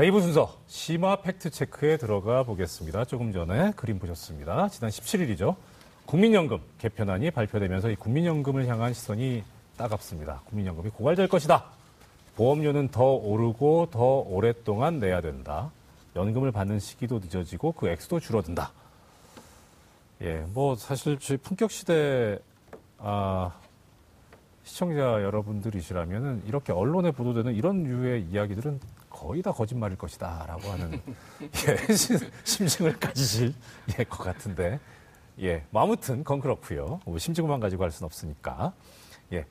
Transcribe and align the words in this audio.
자, 0.00 0.04
2부 0.06 0.22
순서 0.22 0.56
심화 0.66 1.16
팩트 1.16 1.50
체크에 1.50 1.98
들어가 1.98 2.42
보겠습니다. 2.42 3.04
조금 3.04 3.34
전에 3.34 3.72
그림 3.76 3.98
보셨습니다. 3.98 4.70
지난 4.70 4.90
17일이죠. 4.90 5.56
국민연금 6.06 6.58
개편안이 6.78 7.30
발표되면서 7.32 7.90
이 7.90 7.96
국민연금을 7.96 8.66
향한 8.66 8.94
시선이 8.94 9.44
따갑습니다. 9.76 10.40
국민연금이 10.46 10.88
고갈될 10.88 11.28
것이다. 11.28 11.66
보험료는 12.34 12.88
더 12.88 13.12
오르고 13.12 13.88
더 13.90 14.20
오랫동안 14.20 15.00
내야 15.00 15.20
된다. 15.20 15.70
연금을 16.16 16.50
받는 16.50 16.80
시기도 16.80 17.18
늦어지고 17.18 17.72
그 17.72 17.90
액수도 17.90 18.20
줄어든다. 18.20 18.72
예, 20.22 20.46
뭐 20.54 20.76
사실 20.76 21.18
저희 21.18 21.36
품격 21.36 21.70
시대 21.70 22.38
아, 22.96 23.52
시청자 24.64 25.22
여러분들이시라면은 25.22 26.44
이렇게 26.46 26.72
언론에 26.72 27.10
보도되는 27.10 27.54
이런 27.54 27.84
류의 27.84 28.22
이야기들은 28.30 28.80
거의 29.20 29.42
다 29.42 29.52
거짓말일 29.52 29.98
것이다 29.98 30.46
라고 30.48 30.70
하는 30.70 30.92
예, 31.42 31.94
심- 31.94 32.18
심증을 32.42 32.98
가지실 32.98 33.52
예, 33.98 34.04
것 34.04 34.24
같은데 34.24 34.80
예, 35.42 35.62
뭐 35.68 35.82
아무튼 35.82 36.24
그건 36.24 36.40
그렇고요. 36.40 37.00
뭐 37.04 37.18
심증만 37.18 37.60
가지고 37.60 37.84
할 37.84 37.90
수는 37.90 38.06
없으니까 38.06 38.72
예. 39.34 39.44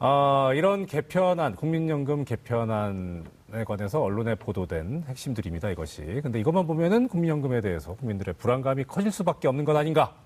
아, 0.00 0.50
이런 0.56 0.86
개편안, 0.86 1.54
국민연금 1.54 2.24
개편안에 2.24 3.62
관해서 3.64 4.02
언론에 4.02 4.34
보도된 4.34 5.04
핵심들입니다, 5.06 5.70
이것이. 5.70 6.18
근데 6.20 6.40
이것만 6.40 6.66
보면은 6.66 7.06
국민연금에 7.06 7.60
대해서 7.60 7.94
국민들의 7.94 8.34
불안감이 8.34 8.82
커질 8.82 9.12
수밖에 9.12 9.46
없는 9.46 9.64
것 9.64 9.76
아닌가 9.76 10.16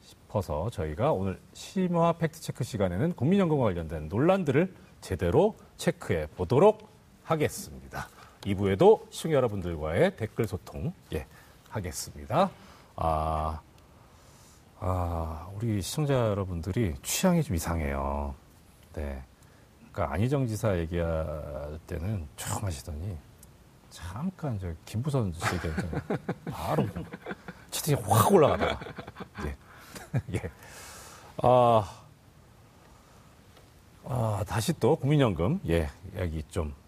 싶어서 0.00 0.70
저희가 0.70 1.12
오늘 1.12 1.38
심화 1.52 2.12
팩트체크 2.14 2.64
시간에는 2.64 3.12
국민연금과 3.12 3.64
관련된 3.64 4.08
논란들을 4.08 4.74
제대로 5.02 5.56
체크해 5.76 6.28
보도록 6.28 6.91
하겠습니다. 7.32 8.08
2부에도 8.42 9.06
시청자 9.10 9.36
여러분들과의 9.36 10.16
댓글 10.16 10.46
소통, 10.46 10.92
예, 11.14 11.26
하겠습니다. 11.70 12.50
아, 12.96 13.60
아, 14.78 15.48
우리 15.54 15.80
시청자 15.80 16.12
여러분들이 16.12 16.94
취향이 17.02 17.42
좀 17.42 17.56
이상해요. 17.56 18.34
네. 18.94 19.22
그러니까 19.90 20.14
안희정 20.14 20.46
지사 20.46 20.76
얘기할 20.78 21.78
때는 21.86 22.26
쭉 22.36 22.62
하시더니 22.62 23.16
잠깐 23.88 24.58
저 24.58 24.72
김부선 24.84 25.32
씨 25.32 25.54
얘기할 25.54 26.02
바로 26.50 26.86
채팅이 27.70 28.00
확 28.02 28.32
올라가다가 28.32 28.80
예. 29.46 29.56
예. 30.36 30.50
아, 31.42 32.02
아, 34.04 34.44
다시 34.46 34.78
또 34.78 34.96
국민연금 34.96 35.60
예, 35.68 35.88
이야기 36.14 36.42
좀 36.50 36.74
예, 36.74 36.81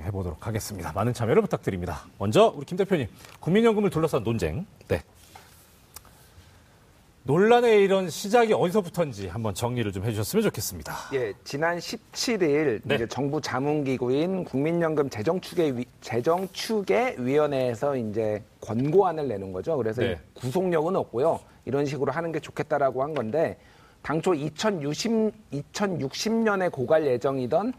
해보도록 0.00 0.46
하겠습니다. 0.46 0.92
많은 0.92 1.12
참여를 1.14 1.42
부탁드립니다. 1.42 2.04
먼저 2.18 2.52
우리 2.56 2.66
김 2.66 2.76
대표님 2.76 3.06
국민연금을 3.40 3.90
둘러싼 3.90 4.22
논쟁 4.22 4.66
네. 4.88 5.02
논란의 7.28 7.82
이런 7.84 8.08
시작이 8.08 8.54
어디서부터인지 8.54 9.28
한번 9.28 9.52
정리를 9.52 9.92
좀 9.92 10.02
해주셨으면 10.04 10.44
좋겠습니다. 10.44 10.94
예, 11.12 11.34
지난 11.44 11.76
17일 11.76 12.80
네. 12.84 12.94
이제 12.94 13.06
정부 13.06 13.38
자문기구인 13.38 14.44
국민연금 14.44 15.10
재정추계 15.10 15.72
위, 15.72 15.84
재정추계 16.00 17.16
위원회에서 17.18 17.96
이제 17.96 18.42
권고안을 18.62 19.28
내는 19.28 19.52
거죠. 19.52 19.76
그래서 19.76 20.00
네. 20.00 20.18
구속력은 20.32 20.96
없고요. 20.96 21.38
이런 21.66 21.84
식으로 21.84 22.12
하는 22.12 22.32
게 22.32 22.40
좋겠다라고 22.40 23.02
한 23.02 23.12
건데 23.12 23.58
당초 24.00 24.32
2060 24.32 25.52
2060년에 25.52 26.72
고갈 26.72 27.06
예정이던 27.06 27.74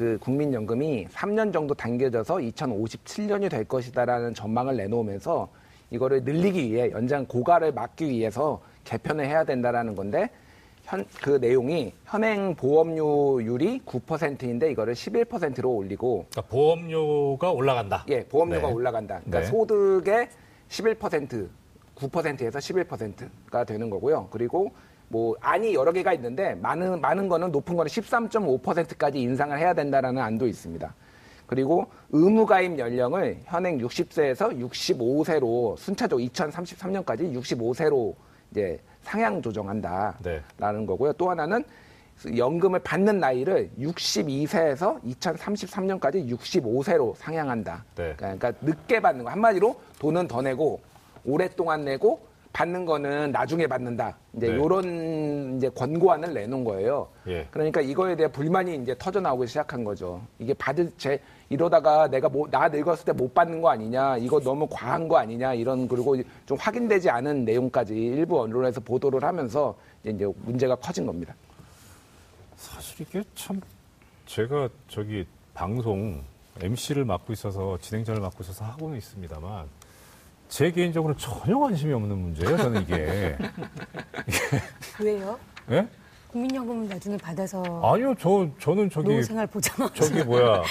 그 0.00 0.16
국민연금이 0.18 1.06
3년 1.08 1.52
정도 1.52 1.74
당겨져서 1.74 2.36
2057년이 2.36 3.50
될 3.50 3.64
것이다라는 3.64 4.32
전망을 4.32 4.74
내놓으면서 4.78 5.50
이거를 5.90 6.24
늘리기 6.24 6.72
위해 6.72 6.90
연장 6.90 7.26
고갈을 7.26 7.72
막기 7.72 8.08
위해서 8.08 8.62
개편을 8.84 9.26
해야 9.26 9.44
된다라는 9.44 9.94
건데 9.94 10.30
현, 10.84 11.04
그 11.20 11.32
내용이 11.32 11.92
현행 12.06 12.54
보험료율이 12.54 13.82
9%인데 13.84 14.70
이거를 14.70 14.94
11%로 14.94 15.70
올리고 15.70 16.24
그러니까 16.30 16.50
보험료가 16.50 17.50
올라간다. 17.50 18.06
예, 18.08 18.24
보험료가 18.24 18.68
네. 18.68 18.72
올라간다. 18.72 19.20
그러니까 19.26 19.40
네. 19.40 19.46
소득의 19.48 20.28
11% 20.70 21.46
9%에서 21.94 22.58
11%가 22.58 23.64
되는 23.64 23.90
거고요. 23.90 24.28
그리고 24.30 24.72
뭐 25.10 25.34
안이 25.40 25.74
여러 25.74 25.90
개가 25.90 26.12
있는데 26.14 26.54
많은 26.54 27.00
많은 27.00 27.28
거는 27.28 27.50
높은 27.50 27.76
거는 27.76 27.90
13.5%까지 27.90 29.20
인상을 29.20 29.58
해야 29.58 29.74
된다라는 29.74 30.22
안도 30.22 30.46
있습니다. 30.46 30.94
그리고 31.48 31.86
의무 32.10 32.46
가입 32.46 32.78
연령을 32.78 33.38
현행 33.44 33.78
60세에서 33.78 34.56
65세로 34.70 35.76
순차적으로 35.76 36.24
2033년까지 36.28 37.34
65세로 37.34 38.14
이제 38.52 38.78
상향 39.02 39.42
조정한다라는 39.42 40.14
네. 40.22 40.86
거고요. 40.86 41.12
또 41.14 41.28
하나는 41.28 41.64
연금을 42.36 42.78
받는 42.78 43.18
나이를 43.18 43.70
62세에서 43.80 45.02
2033년까지 45.02 46.30
65세로 46.30 47.16
상향한다. 47.16 47.84
네. 47.96 48.14
그러니까 48.16 48.52
늦게 48.60 49.00
받는 49.00 49.24
거 49.24 49.30
한마디로 49.30 49.74
돈은 49.98 50.28
더 50.28 50.40
내고 50.40 50.80
오랫동안 51.24 51.84
내고 51.84 52.29
받는 52.52 52.84
거는 52.84 53.30
나중에 53.30 53.66
받는다. 53.66 54.16
이제 54.36 54.48
네. 54.48 54.56
요런 54.56 55.56
이제 55.56 55.68
권고안을 55.68 56.34
내놓은 56.34 56.64
거예요. 56.64 57.08
예. 57.28 57.46
그러니까 57.50 57.80
이거에 57.80 58.16
대해 58.16 58.30
불만이 58.30 58.76
이제 58.76 58.94
터져 58.98 59.20
나오기 59.20 59.46
시작한 59.46 59.84
거죠. 59.84 60.20
이게 60.38 60.52
받을 60.54 60.90
제 60.98 61.20
이러다가 61.48 62.08
내가 62.08 62.28
뭐, 62.28 62.48
나 62.50 62.68
늙었을 62.68 63.04
때 63.04 63.12
못 63.12 63.32
받는 63.34 63.60
거 63.60 63.70
아니냐, 63.70 64.16
이거 64.18 64.40
너무 64.40 64.66
과한 64.70 65.08
거 65.08 65.18
아니냐 65.18 65.54
이런 65.54 65.86
그리고 65.88 66.16
좀 66.46 66.56
확인되지 66.58 67.10
않은 67.10 67.44
내용까지 67.44 67.94
일부 67.94 68.40
언론에서 68.40 68.80
보도를 68.80 69.22
하면서 69.24 69.76
이제, 70.02 70.10
이제 70.10 70.26
문제가 70.44 70.74
커진 70.76 71.06
겁니다. 71.06 71.34
사실 72.56 73.06
이게 73.06 73.22
참 73.34 73.60
제가 74.26 74.68
저기 74.88 75.26
방송 75.54 76.22
MC를 76.60 77.04
맡고 77.04 77.32
있어서 77.32 77.78
진행자를 77.78 78.20
맡고 78.20 78.42
있어서 78.42 78.64
하고는 78.64 78.98
있습니다만 78.98 79.66
제 80.50 80.70
개인적으로는 80.70 81.16
전혀 81.16 81.58
관심이 81.58 81.92
없는 81.92 82.18
문제예요. 82.18 82.56
저는 82.58 82.82
이게 82.82 83.36
왜요? 85.00 85.38
예? 85.70 85.86
국민연금을 86.26 86.88
나중에 86.88 87.16
받아서 87.16 87.62
아니요, 87.82 88.14
저 88.18 88.48
저는 88.58 88.90
저기 88.90 89.08
노후생활 89.08 89.46
보장. 89.46 89.88
저기 89.94 90.22
뭐야 90.22 90.62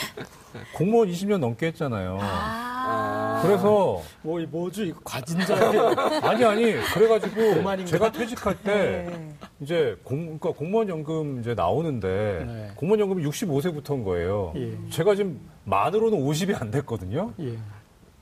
공무원 0.75 1.09
20년 1.09 1.37
넘게 1.39 1.67
했잖아요. 1.67 2.17
아, 2.21 3.41
그래서 3.43 4.01
뭐? 4.21 4.39
이거 4.39 4.69
과진자. 5.03 5.55
아니 6.27 6.43
아니 6.43 6.73
그래가지고? 6.93 7.85
제가 7.85 8.11
퇴직할 8.11 8.61
때 8.61 9.07
네. 9.09 9.35
이제 9.61 9.97
공, 10.03 10.25
그러니까 10.25 10.51
공무원 10.51 10.89
연금 10.89 11.39
이제 11.39 11.53
나오는데 11.53 12.45
네. 12.47 12.71
공무원 12.75 12.99
연금이 12.99 13.23
65세부터인 13.25 14.03
거예요. 14.03 14.53
예. 14.55 14.77
제가 14.89 15.15
지금 15.15 15.39
만으로는 15.65 16.19
50이 16.19 16.59
안 16.59 16.71
됐거든요. 16.71 17.33
예. 17.39 17.57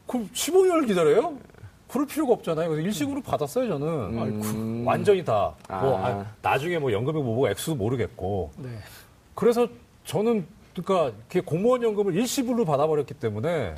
그럼 0.07 0.29
15년을 0.33 0.87
기다려요? 0.87 1.37
그럴 1.87 2.05
필요가 2.05 2.33
없잖아요. 2.33 2.69
그래서 2.69 2.85
일시금으로 2.85 3.21
받았어요, 3.21 3.67
저는. 3.67 3.87
음. 3.87 4.83
완전히 4.85 5.23
다. 5.23 5.53
뭐, 5.69 5.97
아. 5.97 6.07
아, 6.07 6.25
나중에 6.41 6.79
뭐 6.79 6.91
연금이 6.91 7.21
뭐고 7.21 7.47
액수도 7.49 7.75
모르겠고. 7.75 8.51
네. 8.57 8.69
그래서 9.35 9.67
저는 10.03 10.45
그러니까 10.75 11.17
공무원 11.45 11.81
연금을 11.83 12.15
일시불로 12.15 12.65
받아버렸기 12.65 13.13
때문에 13.15 13.75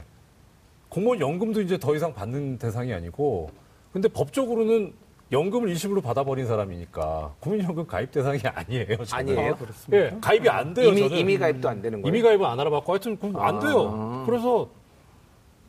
공무원 0.89 1.19
연금도 1.19 1.61
이제 1.61 1.77
더 1.77 1.95
이상 1.95 2.13
받는 2.13 2.57
대상이 2.57 2.93
아니고 2.93 3.51
근데 3.93 4.07
법적으로는 4.07 4.93
연금을 5.31 5.69
일시불로 5.69 6.01
받아버린 6.01 6.47
사람이니까 6.47 7.35
국민연금 7.39 7.85
가입 7.85 8.11
대상이 8.11 8.39
아니에요. 8.43 9.05
저는. 9.05 9.33
아니에요? 9.37 9.51
아, 9.51 9.55
그렇습니까? 9.55 10.05
예, 10.05 10.17
가입이 10.19 10.49
안 10.49 10.73
돼요. 10.73 10.89
이미 10.89 11.01
저는. 11.01 11.17
이미 11.17 11.37
가입도 11.37 11.69
안 11.69 11.81
되는 11.81 12.01
거예요. 12.01 12.15
이미 12.15 12.23
가입을 12.23 12.45
안 12.45 12.59
알아봤고 12.59 12.91
하여튼 12.91 13.17
그안 13.19 13.57
아. 13.57 13.59
돼요. 13.59 14.23
그래서 14.25 14.69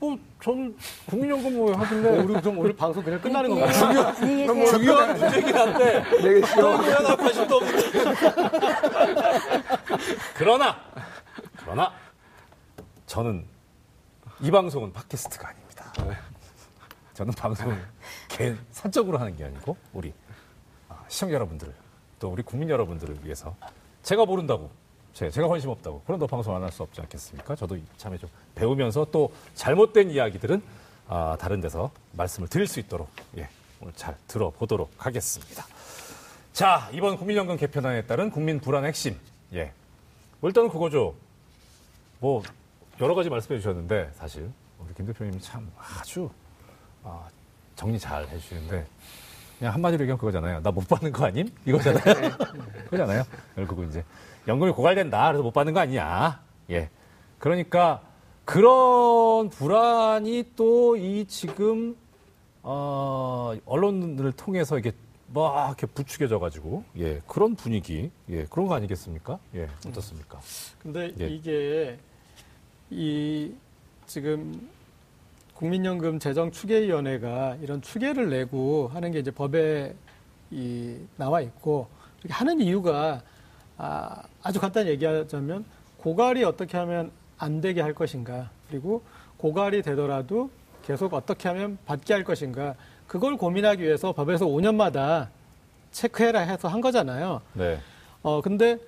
뭐 0.00 0.19
저는 0.43 0.75
국민연금 1.06 1.56
뭐 1.56 1.76
하길래 1.76 2.08
우리 2.20 2.41
그럼 2.41 2.58
오늘 2.58 2.75
방송 2.75 3.02
그냥 3.02 3.20
끝나는 3.20 3.55
네. 3.55 3.61
건가요? 3.61 4.14
안녕히 4.19 4.47
계세요. 4.47 4.67
중요한 4.67 5.19
문제긴 5.19 5.55
한데 5.55 6.05
싫어. 6.47 6.62
너무 6.79 6.91
나 6.91 7.17
관심도 7.17 7.56
없는데 7.56 7.82
그러나 10.35 10.81
그러나 11.58 11.93
저는 13.06 13.44
이 14.41 14.50
방송은 14.50 14.91
팟캐스트가 14.94 15.49
아닙니다. 15.49 15.93
저는 17.12 17.35
방송을 17.35 17.79
개 18.29 18.56
사적으로 18.70 19.19
하는 19.19 19.37
게 19.37 19.44
아니고 19.44 19.76
우리 19.93 20.14
아, 20.88 21.05
시청자 21.08 21.35
여러분들을 21.35 21.75
또 22.19 22.29
우리 22.31 22.43
국민 22.43 22.70
여러분들을 22.70 23.23
위해서 23.23 23.55
제가 24.03 24.25
모른다고 24.25 24.70
제- 25.15 25.31
제가 25.31 25.49
관심 25.49 25.71
없다고 25.71 26.03
그런 26.07 26.19
너 26.21 26.27
방송 26.27 26.55
안 26.55 26.62
할 26.62 26.71
수 26.71 26.83
없지 26.83 27.01
않겠습니까? 27.01 27.57
저도 27.57 27.77
참에 27.97 28.17
좀 28.19 28.29
배우면서 28.55 29.07
또 29.11 29.33
잘못된 29.55 30.11
이야기들은 30.11 30.62
아, 31.09 31.37
다른 31.41 31.61
데서 31.61 31.91
말씀을 32.12 32.49
드릴 32.49 32.67
수 32.67 32.79
있도록 32.81 33.09
예, 33.37 33.49
오늘 33.81 33.93
잘 33.95 34.17
들어보도록 34.29 34.91
하겠습니다. 34.99 35.65
자 36.53 36.89
이번 36.93 37.17
국민연금 37.17 37.57
개편안에 37.57 38.03
따른 38.07 38.31
국민 38.31 38.61
불안 38.61 38.85
핵심 38.85 39.19
예, 39.53 39.73
뭐 40.41 40.49
일단은 40.49 40.69
그거죠. 40.71 41.15
뭐 42.21 42.43
여러 43.01 43.15
가지 43.15 43.29
말씀해 43.31 43.59
주셨는데 43.59 44.13
사실 44.15 44.51
우리 44.79 44.95
김 44.95 45.06
대표님이 45.06 45.41
참 45.41 45.71
아주 45.79 46.31
아, 47.03 47.25
정리 47.77 47.99
잘 47.99 48.29
해주시는데 48.29 48.87
그냥 49.59 49.75
한마디로 49.75 50.03
얘기하면 50.03 50.19
그거잖아요. 50.19 50.63
나 50.63 50.71
못 50.71 50.87
받는 50.89 51.13
거 51.13 51.25
아님? 51.27 51.51
이거잖아요. 51.67 52.03
그거잖아요. 52.85 53.25
결국은 53.56 53.89
이제 53.89 54.05
연금이 54.50 54.73
고갈된다. 54.73 55.29
그래서 55.29 55.43
못 55.44 55.52
받는 55.52 55.73
거 55.73 55.81
아니냐. 55.81 56.41
예. 56.70 56.91
그러니까 57.38 58.02
그런 58.44 59.49
불안이 59.49 60.52
또 60.56 60.97
이 60.97 61.25
지금 61.26 61.97
어, 62.62 63.55
언론을 63.64 64.32
통해서 64.32 64.76
이게 64.79 64.93
막 65.32 65.69
이렇게 65.69 65.87
부추겨져 65.87 66.41
가지고 66.41 66.82
예 66.99 67.20
그런 67.29 67.55
분위기 67.55 68.11
예 68.29 68.44
그런 68.47 68.67
거 68.67 68.75
아니겠습니까? 68.75 69.38
예 69.55 69.69
어떻습니까? 69.87 70.41
근데 70.82 71.14
예. 71.20 71.29
이게 71.29 71.99
이 72.91 73.53
지금 74.06 74.69
국민연금 75.55 76.19
재정 76.19 76.50
추계위원회가 76.50 77.58
이런 77.62 77.81
추계를 77.81 78.31
내고 78.31 78.91
하는 78.93 79.12
게 79.12 79.20
이제 79.20 79.31
법에 79.31 79.94
이 80.50 80.96
나와 81.17 81.41
있고 81.41 81.87
이렇게 82.20 82.35
하는 82.35 82.61
이유가 82.61 83.23
아, 83.82 84.23
아주 84.43 84.61
간단히 84.61 84.91
얘기하자면 84.91 85.65
고갈이 85.97 86.44
어떻게 86.44 86.77
하면 86.77 87.11
안 87.38 87.62
되게 87.62 87.81
할 87.81 87.94
것인가 87.94 88.50
그리고 88.69 89.03
고갈이 89.38 89.81
되더라도 89.81 90.50
계속 90.85 91.15
어떻게 91.15 91.49
하면 91.49 91.79
받게 91.87 92.12
할 92.12 92.23
것인가 92.23 92.75
그걸 93.06 93.38
고민하기 93.38 93.82
위해서 93.82 94.12
법에서 94.12 94.44
5년마다 94.47 95.29
체크해라 95.93 96.41
해서 96.41 96.69
한 96.69 96.82
거잖아요. 96.82 97.41
네. 97.55 97.79
어, 98.23 98.43
근데 98.43 98.79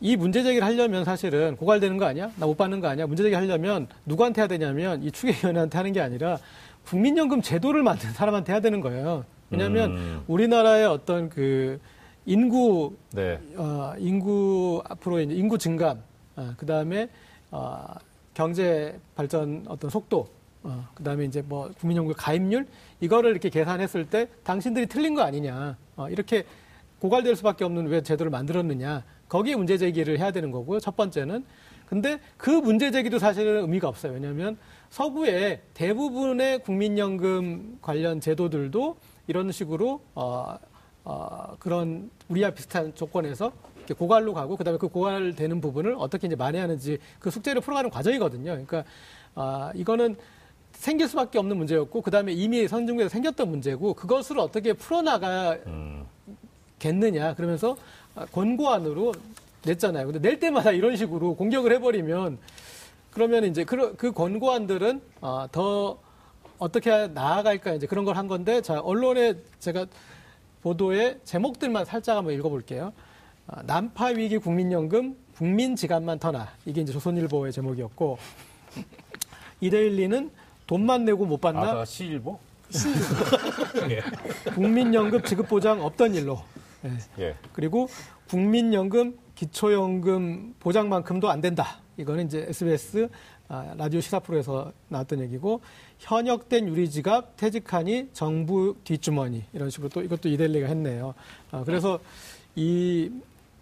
이 0.00 0.14
문제 0.16 0.44
제기를 0.44 0.64
하려면 0.64 1.04
사실은 1.04 1.56
고갈되는 1.56 1.98
거 1.98 2.04
아니야? 2.06 2.30
나 2.36 2.46
못 2.46 2.56
받는 2.56 2.80
거 2.80 2.86
아니야? 2.86 3.08
문제 3.08 3.24
제기 3.24 3.34
하려면 3.34 3.88
누구한테 4.06 4.42
해야 4.42 4.46
되냐면 4.46 5.02
이 5.02 5.10
추계위원회한테 5.10 5.76
하는 5.76 5.92
게 5.92 6.00
아니라 6.00 6.38
국민연금 6.86 7.42
제도를 7.42 7.82
만든 7.82 8.12
사람한테 8.12 8.52
해야 8.52 8.60
되는 8.60 8.80
거예요. 8.80 9.24
왜냐하면 9.50 9.90
음. 9.90 10.24
우리나라의 10.28 10.86
어떤 10.86 11.28
그 11.28 11.80
인구 12.28 12.94
네. 13.12 13.40
어, 13.56 13.94
인구 13.96 14.82
앞으로 14.86 15.18
이제 15.20 15.32
인구 15.32 15.56
증감, 15.56 16.02
어, 16.36 16.52
그 16.58 16.66
다음에 16.66 17.08
어, 17.50 17.86
경제 18.34 19.00
발전 19.16 19.64
어떤 19.66 19.88
속도, 19.88 20.28
어, 20.62 20.86
그 20.94 21.02
다음에 21.02 21.24
이제 21.24 21.40
뭐 21.40 21.70
국민연금 21.80 22.12
가입률 22.14 22.66
이거를 23.00 23.30
이렇게 23.30 23.48
계산했을 23.48 24.10
때 24.10 24.28
당신들이 24.44 24.88
틀린 24.88 25.14
거 25.14 25.22
아니냐, 25.22 25.78
어, 25.96 26.10
이렇게 26.10 26.44
고갈될 27.00 27.34
수밖에 27.34 27.64
없는 27.64 27.86
왜 27.86 28.02
제도를 28.02 28.28
만들었느냐 28.28 29.04
거기에 29.30 29.56
문제 29.56 29.78
제기를 29.78 30.18
해야 30.18 30.30
되는 30.30 30.50
거고요. 30.50 30.80
첫 30.80 30.96
번째는 30.96 31.46
근데 31.86 32.20
그 32.36 32.50
문제 32.50 32.90
제기도 32.90 33.18
사실은 33.18 33.62
의미가 33.62 33.88
없어요. 33.88 34.12
왜냐하면 34.12 34.58
서구의 34.90 35.62
대부분의 35.72 36.58
국민연금 36.58 37.78
관련 37.80 38.20
제도들도 38.20 38.98
이런 39.28 39.50
식으로 39.50 40.02
어, 40.14 40.58
어, 41.08 41.56
그런 41.58 42.10
우리와 42.28 42.50
비슷한 42.50 42.94
조건에서 42.94 43.50
이렇게 43.78 43.94
고갈로 43.94 44.34
가고 44.34 44.58
그다음에 44.58 44.76
그 44.76 44.88
고갈되는 44.88 45.58
부분을 45.62 45.94
어떻게 45.98 46.26
이제 46.26 46.36
만회하는지 46.36 46.98
그 47.18 47.30
숙제를 47.30 47.62
풀어가는 47.62 47.88
과정이거든요. 47.88 48.50
그러니까 48.50 48.84
아, 49.34 49.72
이거는 49.74 50.16
생길 50.72 51.08
수밖에 51.08 51.38
없는 51.38 51.56
문제였고 51.56 52.02
그다음에 52.02 52.32
이미 52.34 52.68
선진국에서 52.68 53.08
생겼던 53.08 53.48
문제고 53.48 53.94
그것을 53.94 54.38
어떻게 54.38 54.74
풀어나가 54.74 55.56
음. 55.66 56.04
겠느냐 56.78 57.34
그러면서 57.34 57.74
아, 58.14 58.26
권고안으로 58.26 59.14
냈잖아요. 59.64 60.08
근데 60.12 60.18
낼 60.20 60.38
때마다 60.38 60.72
이런 60.72 60.94
식으로 60.94 61.36
공격을 61.36 61.72
해버리면 61.72 62.38
그러면 63.12 63.44
이제 63.44 63.64
그, 63.64 63.96
그 63.96 64.12
권고안들은 64.12 65.00
아, 65.22 65.48
더 65.50 65.98
어떻게 66.58 67.06
나아갈까 67.06 67.72
이제 67.72 67.86
그런 67.86 68.04
걸 68.04 68.14
한 68.14 68.28
건데 68.28 68.60
자 68.60 68.78
언론에 68.80 69.36
제가 69.58 69.86
보도의 70.62 71.20
제목들만 71.24 71.84
살짝 71.84 72.16
한번 72.16 72.34
읽어볼게요. 72.34 72.92
아, 73.46 73.62
난파 73.62 74.08
위기 74.08 74.38
국민연금 74.38 75.16
국민 75.36 75.76
지갑만 75.76 76.18
터나 76.18 76.48
이게 76.66 76.80
이제 76.80 76.92
조선일보의 76.92 77.52
제목이었고 77.52 78.18
이데일리는 79.60 80.30
돈만 80.66 81.04
내고 81.04 81.24
못 81.24 81.40
받나 81.40 81.70
아까 81.70 81.84
시일보? 81.84 82.38
예. 83.90 84.02
국민연금 84.52 85.22
지급 85.22 85.48
보장 85.48 85.82
없던 85.82 86.14
일로 86.14 86.42
예. 86.84 87.24
예. 87.24 87.34
그리고 87.52 87.88
국민연금, 88.28 89.18
기초연금 89.34 90.54
보장만큼도 90.60 91.30
안 91.30 91.40
된다. 91.40 91.78
이거는 91.96 92.26
이제 92.26 92.46
SBS 92.48 93.08
아, 93.48 93.72
라디오 93.76 94.00
시사 94.00 94.18
프로에서 94.20 94.72
나왔던 94.88 95.20
얘기고 95.20 95.62
현역된 95.98 96.68
유리지갑 96.68 97.36
퇴직하니 97.36 98.08
정부 98.12 98.76
뒷주머니 98.84 99.44
이런 99.52 99.68
식으로 99.70 99.88
또 99.88 100.02
이것도 100.02 100.28
이델리가 100.28 100.66
했네요. 100.68 101.14
아, 101.50 101.64
그래서 101.64 101.98
이 102.54 103.10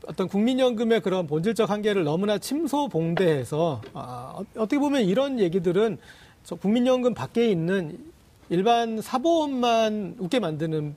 어떤 0.07 0.29
국민연금의 0.29 1.01
그런 1.01 1.27
본질적 1.27 1.69
한계를 1.71 2.05
너무나 2.05 2.39
침소봉대해서 2.39 3.81
아, 3.95 4.35
어- 4.37 4.45
어떻게 4.57 4.79
보면 4.79 5.03
이런 5.03 5.41
얘기들은 5.41 5.99
저 6.45 6.55
국민연금 6.55 7.15
밖에 7.15 7.51
있는 7.51 7.99
일반 8.51 9.01
사보험만 9.01 10.17
웃게 10.21 10.39
만드는 10.39 10.95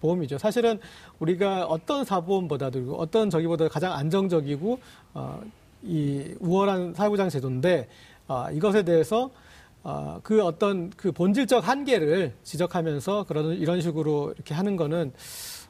보험이죠. 0.00 0.38
사실은 0.38 0.78
우리가 1.18 1.64
어떤 1.64 2.04
사보험보다도 2.04 2.94
어떤 2.96 3.30
저기보다 3.30 3.68
가장 3.68 3.92
안정적이고 3.94 4.78
어, 5.14 5.42
이 5.82 6.34
우월한 6.40 6.94
사회보장 6.94 7.30
제도인데 7.30 7.88
어, 8.28 8.46
이것에 8.52 8.82
대해서 8.84 9.30
어, 9.84 10.18
그 10.22 10.42
어떤 10.42 10.88
그 10.90 11.12
본질적 11.12 11.68
한계를 11.68 12.34
지적하면서 12.42 13.24
그런 13.24 13.52
이런 13.52 13.82
식으로 13.82 14.32
이렇게 14.34 14.54
하는 14.54 14.76
거는 14.76 15.12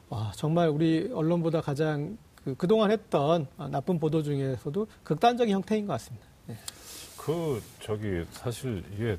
와, 0.07 0.31
정말 0.35 0.69
우리 0.69 1.11
언론보다 1.13 1.59
가장 1.59 2.17
그, 2.43 2.55
그동안 2.55 2.91
했던 2.91 3.45
어, 3.57 3.67
나쁜 3.67 3.99
보도 3.99 4.23
중에서도 4.23 4.87
극단적인 5.03 5.53
형태인 5.53 5.85
것 5.85 5.93
같습니다. 5.93 6.25
그 7.17 7.61
저기 7.81 8.23
사실 8.31 8.83
이게 8.93 9.17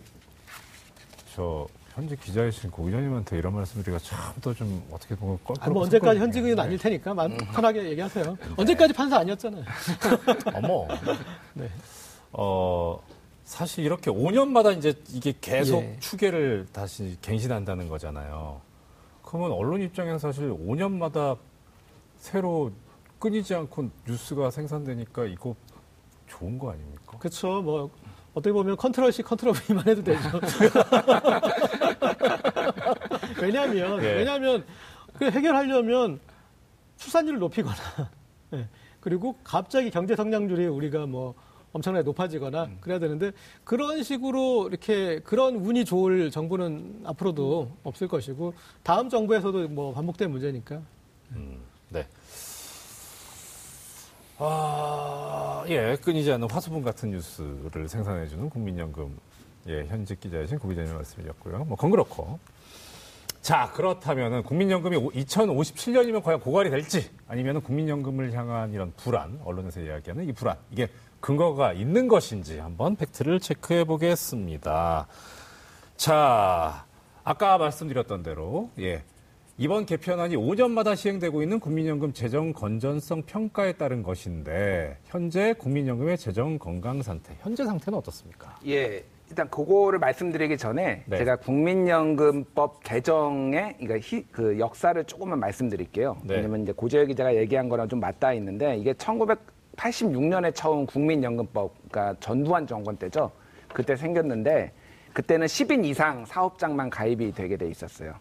저 1.35 1.67
현직 1.93 2.21
기자이신 2.21 2.71
고 2.71 2.85
기자님한테 2.87 3.37
이런 3.37 3.55
말씀 3.55 3.83
드리기가 3.83 3.99
참또좀 3.99 4.89
어떻게 4.91 5.15
보면 5.15 5.39
껄끄럽고 5.45 5.65
아, 5.65 5.71
뭐 5.71 5.83
언제까지 5.83 6.19
섭섭거든요. 6.19 6.23
현직은 6.23 6.59
아닐 6.59 6.79
테니까 6.79 7.13
마음 7.13 7.37
편하게 7.37 7.85
얘기하세요. 7.91 8.37
언제까지 8.57 8.93
판사 8.95 9.19
아니었잖아요. 9.19 9.65
어머. 10.55 10.87
네. 11.55 11.69
어, 12.33 13.01
사실 13.47 13.85
이렇게 13.85 14.11
5년마다 14.11 14.77
이제 14.77 14.93
이게 15.11 15.33
계속 15.41 15.81
예. 15.81 15.97
추계를 16.01 16.67
다시 16.73 17.17
갱신한다는 17.23 17.89
거잖아요. 17.89 18.61
그러면 19.23 19.53
언론 19.53 19.81
입장에서 19.81 20.19
사실 20.19 20.51
5년마다 20.51 21.39
새로 22.17 22.73
끊이지 23.21 23.55
않고 23.55 23.89
뉴스가 24.07 24.51
생산되니까 24.51 25.27
이거 25.27 25.55
좋은 26.27 26.59
거 26.59 26.73
아닙니까? 26.73 27.19
그렇죠. 27.19 27.63
뭐 27.63 27.89
어떻게 28.35 28.53
보면 28.53 28.77
Control 28.77 29.13
C, 29.13 29.23
Control 29.23 29.55
V만 29.55 29.87
해도 29.87 30.03
되죠. 30.03 30.21
왜냐하면 33.41 34.03
예. 34.03 34.13
왜냐하면 34.15 34.67
그 35.15 35.31
해결하려면 35.31 36.19
출산율을 36.97 37.39
높이거나 37.39 37.77
예. 38.55 38.69
그리고 38.99 39.37
갑자기 39.45 39.89
경제 39.91 40.17
성장률이 40.17 40.67
우리가 40.67 41.07
뭐 41.07 41.37
엄청나게 41.73 42.05
높아지거나 42.05 42.65
음. 42.65 42.79
그래야 42.81 42.99
되는데 42.99 43.33
그런 43.65 44.03
식으로 44.03 44.69
이렇게 44.69 45.21
그런 45.21 45.57
운이 45.57 45.85
좋을 45.85 46.31
정부는 46.31 47.03
앞으로도 47.05 47.77
없을 47.83 48.09
것이고 48.09 48.55
다음 48.83 49.09
정부에서도 49.09 49.69
뭐 49.69 49.93
반복된 49.93 50.31
문제니까 50.31 50.81
음, 51.33 51.59
네. 51.91 52.07
아, 54.39 55.65
예, 55.69 55.97
끊이지 55.97 56.31
않는 56.33 56.51
화수분 56.51 56.83
같은 56.83 57.11
뉴스를 57.11 57.89
생산해주는 57.89 58.51
국민연금, 58.51 59.17
예, 59.69 59.85
현직 59.87 60.21
기자이신 60.21 60.59
고 60.59 60.69
기자님 60.69 60.95
말씀이었고요. 60.95 61.65
뭐, 61.65 61.77
그건 61.77 61.91
그렇고. 61.91 62.39
자, 63.41 63.71
그렇다면은 63.73 64.43
국민연금이 64.43 64.97
2057년이면 64.97 66.23
과연 66.23 66.41
고갈이 66.41 66.69
될지 66.69 67.09
아니면 67.29 67.63
국민연금을 67.63 68.33
향한 68.35 68.75
이런 68.75 68.93
불안, 68.97 69.41
언론에서 69.45 69.81
이야기하는 69.81 70.29
이 70.29 70.33
불안, 70.33 70.57
이게 70.71 70.89
근거가 71.31 71.73
있는 71.73 72.07
것인지 72.07 72.61
한번 72.61 72.95
팩트를 72.95 73.41
체크해 73.41 73.83
보겠습니다. 73.83 75.09
자, 75.97 76.87
아까 77.25 77.59
말씀드렸던 77.59 78.23
대로, 78.23 78.71
예. 78.79 79.03
이번 79.59 79.87
개편안이 79.87 80.37
5년마다 80.37 80.95
시행되고 80.95 81.43
있는 81.43 81.59
국민연금 81.59 82.13
재정 82.13 82.53
건전성 82.53 83.23
평가에 83.23 83.73
따른 83.73 84.05
것인데, 84.05 84.99
현재 85.07 85.53
국민연금의 85.55 86.17
재정 86.17 86.61
건강 86.61 87.03
상태, 87.03 87.35
현재 87.41 87.65
상태는 87.65 87.99
어떻습니까? 87.99 88.61
예. 88.69 89.03
일단 89.29 89.51
그거를 89.51 89.99
말씀드리기 89.99 90.57
전에 90.57 91.03
네. 91.07 91.17
제가 91.19 91.35
국민연금법 91.39 92.85
개정의 92.85 93.75
그러니까 93.81 93.99
히- 93.99 94.25
그 94.31 94.61
역사를 94.61 95.03
조금만 95.03 95.41
말씀드릴게요. 95.41 96.19
네. 96.23 96.37
왜냐면 96.37 96.63
이제 96.63 96.71
고재열 96.71 97.07
기자가 97.07 97.35
얘기한 97.35 97.69
거랑 97.69 97.89
좀 97.89 97.99
맞닿아 97.99 98.33
있는데 98.35 98.77
이게 98.77 98.95
1986년에 99.77 100.55
처음 100.55 100.87
국민연금법, 100.87 101.75
그러니까 101.91 102.17
전두환 102.21 102.67
정권 102.67 102.97
때죠. 102.97 103.31
그때 103.73 103.95
생겼는데 103.97 104.73
그때는 105.13 105.47
10인 105.47 105.85
이상 105.85 106.25
사업장만 106.25 106.91
가입이 106.91 107.33
되게 107.33 107.57
돼 107.57 107.69
있었어요. 107.69 108.15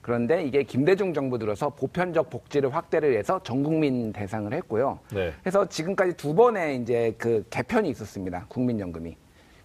그런데 0.00 0.44
이게 0.44 0.62
김대중 0.62 1.12
정부 1.12 1.38
들어서 1.38 1.68
보편적 1.70 2.30
복지를 2.30 2.74
확대를 2.74 3.16
해서 3.16 3.40
전 3.42 3.62
국민 3.62 4.12
대상을 4.12 4.52
했고요. 4.52 4.98
네. 5.12 5.32
그래서 5.42 5.68
지금까지 5.68 6.14
두 6.14 6.34
번의 6.34 6.80
이제 6.80 7.14
그 7.18 7.44
개편이 7.50 7.90
있었습니다. 7.90 8.46
국민연금이. 8.48 9.16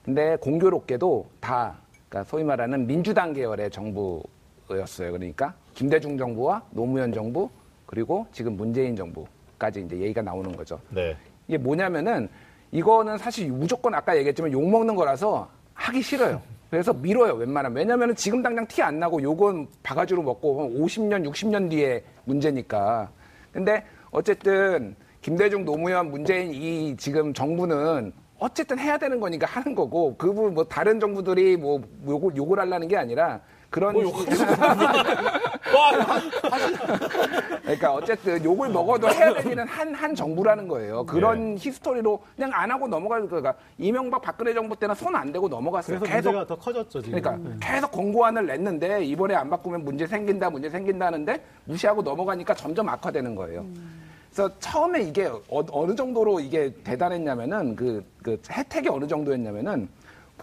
근데 0.04 0.36
공교롭게도 0.36 1.28
다 1.40 1.80
그러니까 2.10 2.30
소위 2.30 2.44
말하는 2.44 2.86
민주당 2.86 3.34
계열의 3.34 3.72
정부였어요. 3.72 5.12
그러니까 5.12 5.56
김대중 5.74 6.18
정부와 6.18 6.64
노무현 6.72 7.14
정부 7.14 7.50
그리고 7.86 8.28
지금 8.32 8.58
문재인 8.58 8.96
정부까지 8.96 9.82
이제 9.82 9.98
얘기가 9.98 10.22
나오는 10.22 10.56
거죠. 10.56 10.80
네. 10.90 11.16
이게 11.48 11.58
뭐냐면은 11.58 12.30
이거는 12.72 13.18
사실 13.18 13.52
무조건 13.52 13.94
아까 13.94 14.16
얘기했지만 14.18 14.52
욕 14.52 14.68
먹는 14.70 14.96
거라서 14.96 15.50
하기 15.74 16.02
싫어요. 16.02 16.42
그래서 16.70 16.92
미뤄요, 16.94 17.36
웬만하면. 17.36 17.78
왜냐면은 17.78 18.16
지금 18.16 18.42
당장 18.42 18.66
티 18.68 18.82
안 18.82 19.00
나고 19.00 19.22
욕은 19.22 19.68
바가지로 19.84 20.22
먹고 20.24 20.72
50년, 20.76 21.30
60년 21.30 21.70
뒤에 21.70 22.04
문제니까. 22.26 23.10
근데 23.54 23.84
어쨌든 24.12 24.96
김대중, 25.22 25.64
노무현, 25.64 26.12
문재인 26.12 26.54
이 26.54 26.96
지금 26.98 27.34
정부는 27.34 28.12
어쨌든 28.40 28.78
해야 28.78 28.98
되는 28.98 29.20
거니까 29.20 29.48
하는 29.48 29.74
거고 29.74 30.16
그분 30.18 30.54
뭐 30.54 30.66
다른 30.66 31.00
정부들이 31.00 31.56
뭐 31.56 31.82
욕을 32.06 32.36
욕을 32.36 32.60
하려는 32.60 32.88
게 32.88 32.98
아니라 32.98 33.40
그런 33.70 33.96
그러니까 37.64 37.94
어쨌든 37.94 38.44
욕을 38.44 38.70
먹어도 38.70 39.10
해야 39.10 39.34
되는 39.34 39.68
한, 39.68 39.94
한 39.94 40.14
정부라는 40.16 40.68
거예요. 40.68 41.06
그런 41.06 41.58
history로 41.58 42.22
그냥 42.36 42.52
안 42.54 42.70
하고 42.72 42.88
넘어갈 42.88 43.28
거가 43.28 43.56
이명박 43.78 44.22
박근혜 44.22 44.54
정부 44.54 44.76
때는 44.76 44.94
손 44.96 45.16
안 45.16 45.32
대고 45.32 45.48
넘어갔어요. 45.48 46.00
그래서 46.00 46.14
계속 46.16 46.32
문제가 46.32 46.46
더 46.48 46.56
커졌죠 46.56 47.02
지금. 47.02 47.22
그러니까 47.22 47.50
네. 47.50 47.56
계속 47.62 47.92
공고안을 47.92 48.46
냈는데 48.46 49.04
이번에 49.06 49.34
안 49.34 49.50
바꾸면 49.50 49.86
문제 49.86 50.06
생긴다, 50.06 50.50
문제 50.50 50.70
생긴다는데 50.70 51.42
무시하고 51.66 52.02
넘어가니까 52.02 52.54
점점 52.54 52.90
악화되는 52.90 53.36
거예요. 53.36 53.66
그래서 54.32 54.52
처음에 54.60 55.02
이게 55.04 55.32
어, 55.48 55.86
느 55.88 55.96
정도로 55.96 56.42
이게 56.42 56.74
대단했냐면은 56.84 57.76
그, 57.76 58.04
그 58.22 58.40
혜택이 58.52 58.90
어느 58.90 59.08
정도였냐면은 59.08 59.88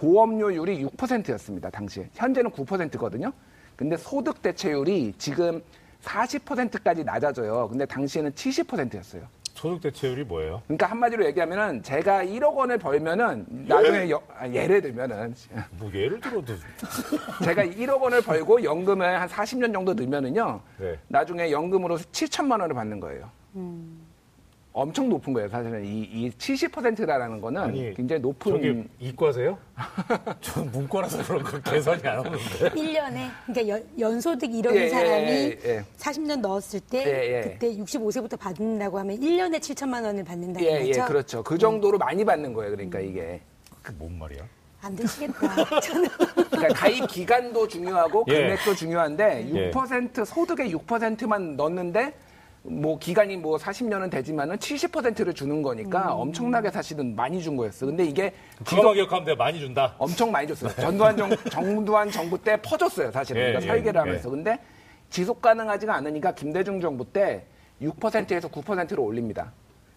보험료율이 0.06 0.84
6%였습니다. 0.84 1.70
당시에. 1.70 2.08
현재는 2.14 2.50
9%거든요. 2.50 3.32
근데 3.76 3.96
소득 3.96 4.42
대체율이 4.42 5.14
지금 5.16 5.62
40%까지 6.02 7.04
낮아져요. 7.04 7.68
근데 7.68 7.86
당시에는 7.86 8.32
70%였어요. 8.32 9.22
소득 9.54 9.80
대체율이 9.80 10.24
뭐예요? 10.24 10.60
그러니까 10.66 10.86
한마디로 10.86 11.24
얘기하면은 11.26 11.84
제가 11.84 12.24
1억 12.24 12.52
원을 12.56 12.78
벌면은 12.78 13.46
나중에 13.48 14.10
여- 14.10 14.20
아, 14.36 14.48
예를 14.48 14.80
들면은 14.82 15.34
뭐 15.78 15.88
예를 15.94 16.20
들어도 16.20 16.52
제가 17.44 17.62
1억 17.64 18.00
원을 18.00 18.22
벌고 18.22 18.64
연금을 18.64 19.20
한 19.20 19.28
40년 19.28 19.72
정도 19.72 19.94
넣으면은요. 19.94 20.60
네. 20.78 20.98
나중에 21.06 21.52
연금으로 21.52 21.96
7천만 21.98 22.60
원을 22.60 22.74
받는 22.74 22.98
거예요. 22.98 23.30
엄청 24.72 25.08
높은 25.08 25.32
거예요. 25.34 25.48
사실은 25.50 25.84
이, 25.84 26.00
이 26.00 26.30
70%라는 26.30 27.40
거는 27.40 27.60
아니, 27.60 27.94
굉장히 27.94 28.22
높은 28.22 28.52
저기 28.52 28.84
이과세요? 29.00 29.58
전 30.40 30.70
문과라서 30.70 31.22
그런 31.24 31.42
거 31.42 31.60
계산이 31.60 32.06
안 32.08 32.20
오는데. 32.20 32.70
1년에 32.70 33.30
그러니까 33.46 33.68
연, 33.68 33.84
연소득 33.98 34.50
1억인 34.50 34.74
예, 34.74 34.80
예, 34.84 34.88
사람이 34.88 35.30
예, 35.30 35.58
예. 35.64 35.84
40년 35.98 36.40
넣었을 36.40 36.80
때 36.80 37.04
예, 37.04 37.36
예. 37.36 37.40
그때 37.42 37.76
65세부터 37.76 38.38
받는다고 38.38 38.98
하면 38.98 39.20
1년에 39.20 39.58
7천만 39.58 40.04
원을 40.04 40.24
받는다는 40.24 40.66
예, 40.66 40.80
예, 40.80 40.86
거죠? 40.86 41.04
그렇죠. 41.04 41.42
그 41.42 41.58
정도로 41.58 41.98
많이 41.98 42.24
받는 42.24 42.54
거예요. 42.54 42.70
그러니까 42.70 42.98
이게. 43.00 43.42
그뭔 43.82 44.18
말이야? 44.18 44.42
안 44.80 44.96
되시겠다. 44.96 45.54
저는 45.80 46.08
그러니까 46.50 46.68
가입 46.74 47.06
기간도 47.08 47.68
중요하고 47.68 48.24
예. 48.28 48.42
금액도 48.42 48.74
중요한데 48.74 49.50
예. 49.54 49.70
6% 49.70 50.24
소득의 50.24 50.74
6%만 50.74 51.56
넣는데 51.56 52.14
뭐 52.64 52.98
기간이 52.98 53.36
뭐 53.36 53.56
40년은 53.56 54.10
되지만은 54.10 54.56
70%를 54.56 55.34
주는 55.34 55.62
거니까 55.62 56.14
엄청나게 56.14 56.70
사실은 56.70 57.16
많이 57.16 57.42
준 57.42 57.56
거였어. 57.56 57.86
근데 57.86 58.04
이게 58.04 58.32
그거만 58.64 58.94
기억하면 58.94 59.24
돼. 59.24 59.34
많이 59.34 59.58
준다. 59.58 59.94
엄청 59.98 60.30
많이 60.30 60.46
줬어요. 60.46 60.72
전두환 60.76 61.16
정, 61.16 61.30
전두환 61.50 62.10
정부 62.10 62.40
때 62.40 62.56
퍼줬어요, 62.62 63.10
사실은. 63.10 63.40
예, 63.40 63.46
그러니까 63.46 63.62
예, 63.64 63.66
설계를 63.68 63.94
예. 63.96 63.98
하면서. 64.00 64.30
근데 64.30 64.58
지속 65.10 65.42
가능하지가 65.42 65.94
않으니까 65.94 66.34
김대중 66.34 66.80
정부 66.80 67.04
때 67.04 67.44
6%에서 67.82 68.48
9%로 68.48 69.02
올립니다. 69.02 69.52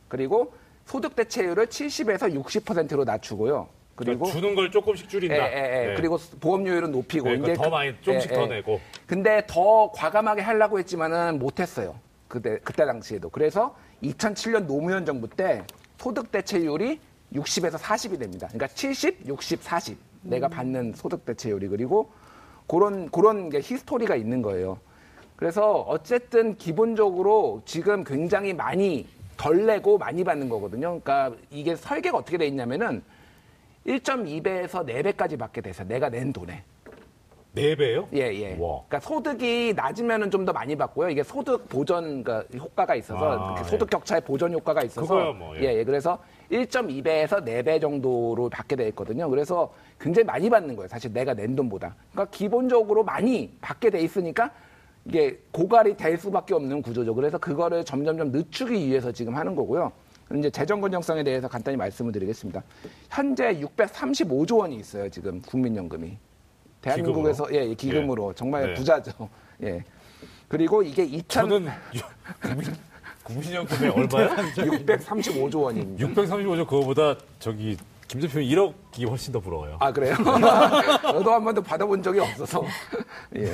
그리고 0.07 0.53
소득 0.85 1.15
대체율을 1.15 1.67
70에서 1.67 2.33
60%로 2.33 3.03
낮추고요. 3.03 3.69
그리고 3.95 4.25
그러니까 4.25 4.39
주는 4.39 4.55
걸 4.55 4.71
조금씩 4.71 5.07
줄인다. 5.07 5.35
예, 5.35 5.53
예, 5.53 5.83
예. 5.83 5.87
네. 5.87 5.93
그리고 5.95 6.17
보험료율은 6.41 6.91
높이고 6.91 7.29
네, 7.29 7.37
그러니까 7.37 7.63
더 7.63 7.69
많이, 7.69 7.93
좀씩 8.01 8.33
더 8.33 8.47
내고. 8.47 8.81
근데 9.05 9.43
더 9.47 9.91
과감하게 9.91 10.41
하려고 10.41 10.79
했지만은 10.79 11.37
못 11.37 11.59
했어요. 11.59 11.95
그때 12.27 12.59
그때 12.63 12.85
당시에도. 12.85 13.29
그래서 13.29 13.75
2007년 14.03 14.65
노무현 14.65 15.05
정부 15.05 15.27
때 15.29 15.63
소득 15.97 16.31
대체율이 16.31 16.99
60에서 17.33 17.77
40이 17.77 18.19
됩니다. 18.19 18.47
그러니까 18.47 18.67
70, 18.67 19.27
60, 19.27 19.63
40 19.63 19.97
내가 20.21 20.47
받는 20.47 20.93
소득 20.93 21.25
대체율이 21.25 21.67
그리고 21.67 22.11
그런 22.67 23.09
그런 23.09 23.49
게 23.49 23.59
히스토리가 23.59 24.15
있는 24.15 24.41
거예요. 24.41 24.79
그래서 25.35 25.81
어쨌든 25.81 26.55
기본적으로 26.57 27.61
지금 27.65 28.03
굉장히 28.03 28.53
많이 28.53 29.07
덜 29.37 29.65
내고 29.65 29.97
많이 29.97 30.23
받는 30.23 30.49
거거든요. 30.49 30.99
그러니까 31.01 31.35
이게 31.51 31.75
설계가 31.75 32.17
어떻게 32.17 32.37
돼 32.37 32.47
있냐면은 32.47 33.03
1.2배에서 33.85 34.85
4배까지 34.85 35.37
받게 35.37 35.61
돼서 35.61 35.83
내가 35.83 36.09
낸 36.09 36.31
돈에. 36.31 36.63
네 37.55 37.73
배요? 37.75 38.07
예, 38.13 38.19
예. 38.33 38.49
와. 38.59 38.83
그러니까 38.87 38.99
소득이 38.99 39.73
낮으면은 39.75 40.29
좀 40.29 40.45
더 40.45 40.53
많이 40.53 40.75
받고요. 40.75 41.09
이게 41.09 41.23
소득 41.23 41.67
보전 41.69 42.21
그러니까 42.23 42.45
효과가 42.55 42.93
있어서 42.95 43.31
아, 43.39 43.55
그 43.55 43.63
소득 43.67 43.89
격차의 43.89 44.21
보전 44.21 44.53
효과가 44.53 44.83
있어서 44.83 45.33
뭐, 45.33 45.55
예. 45.57 45.61
예, 45.61 45.77
예. 45.79 45.83
그래서 45.83 46.19
1.2배에서 46.51 47.43
4배 47.43 47.81
정도로 47.81 48.49
받게 48.49 48.75
돼 48.75 48.87
있거든요. 48.89 49.27
그래서 49.29 49.73
굉장히 49.99 50.25
많이 50.25 50.49
받는 50.49 50.75
거예요. 50.75 50.87
사실 50.87 51.11
내가 51.13 51.33
낸 51.33 51.55
돈보다. 51.55 51.95
그러니까 52.11 52.29
기본적으로 52.29 53.03
많이 53.03 53.57
받게 53.61 53.89
돼 53.89 54.01
있으니까 54.01 54.51
이게 55.05 55.39
고갈이 55.51 55.97
될 55.97 56.17
수밖에 56.17 56.53
없는 56.53 56.81
구조죠. 56.83 57.15
그래서 57.15 57.37
그거를 57.39 57.83
점점점 57.85 58.31
늦추기 58.31 58.87
위해서 58.87 59.11
지금 59.11 59.35
하는 59.35 59.55
거고요. 59.55 59.91
이제 60.37 60.49
재정 60.49 60.81
건전성에 60.81 61.23
대해서 61.23 61.47
간단히 61.47 61.77
말씀을 61.77 62.11
드리겠습니다. 62.11 62.61
현재 63.09 63.55
635조 63.61 64.57
원이 64.59 64.75
있어요. 64.75 65.09
지금 65.09 65.41
국민연금이. 65.41 66.17
대한민국에서 66.85 67.47
예, 67.51 67.67
예, 67.69 67.73
기금으로 67.73 68.33
정말 68.33 68.67
네. 68.67 68.73
부자죠. 68.75 69.11
예. 69.63 69.83
그리고 70.47 70.83
이게 70.83 71.03
2000 71.03 71.25
저는 71.49 71.71
국민, 72.41 72.75
국민연금이 73.23 73.89
얼마야? 73.89 74.35
635조 74.53 75.63
원입니다. 75.63 76.07
635조 76.07 76.67
그거보다 76.67 77.15
저기 77.39 77.75
김 78.07 78.21
대표님 78.21 78.47
1억이 78.49 79.09
훨씬 79.09 79.33
더 79.33 79.39
부러워요. 79.39 79.77
아 79.79 79.91
그래요? 79.91 80.15
저도 81.01 81.33
한 81.33 81.43
번도 81.43 81.63
받아본 81.63 82.03
적이 82.03 82.19
없어서. 82.19 82.63
예. 83.35 83.51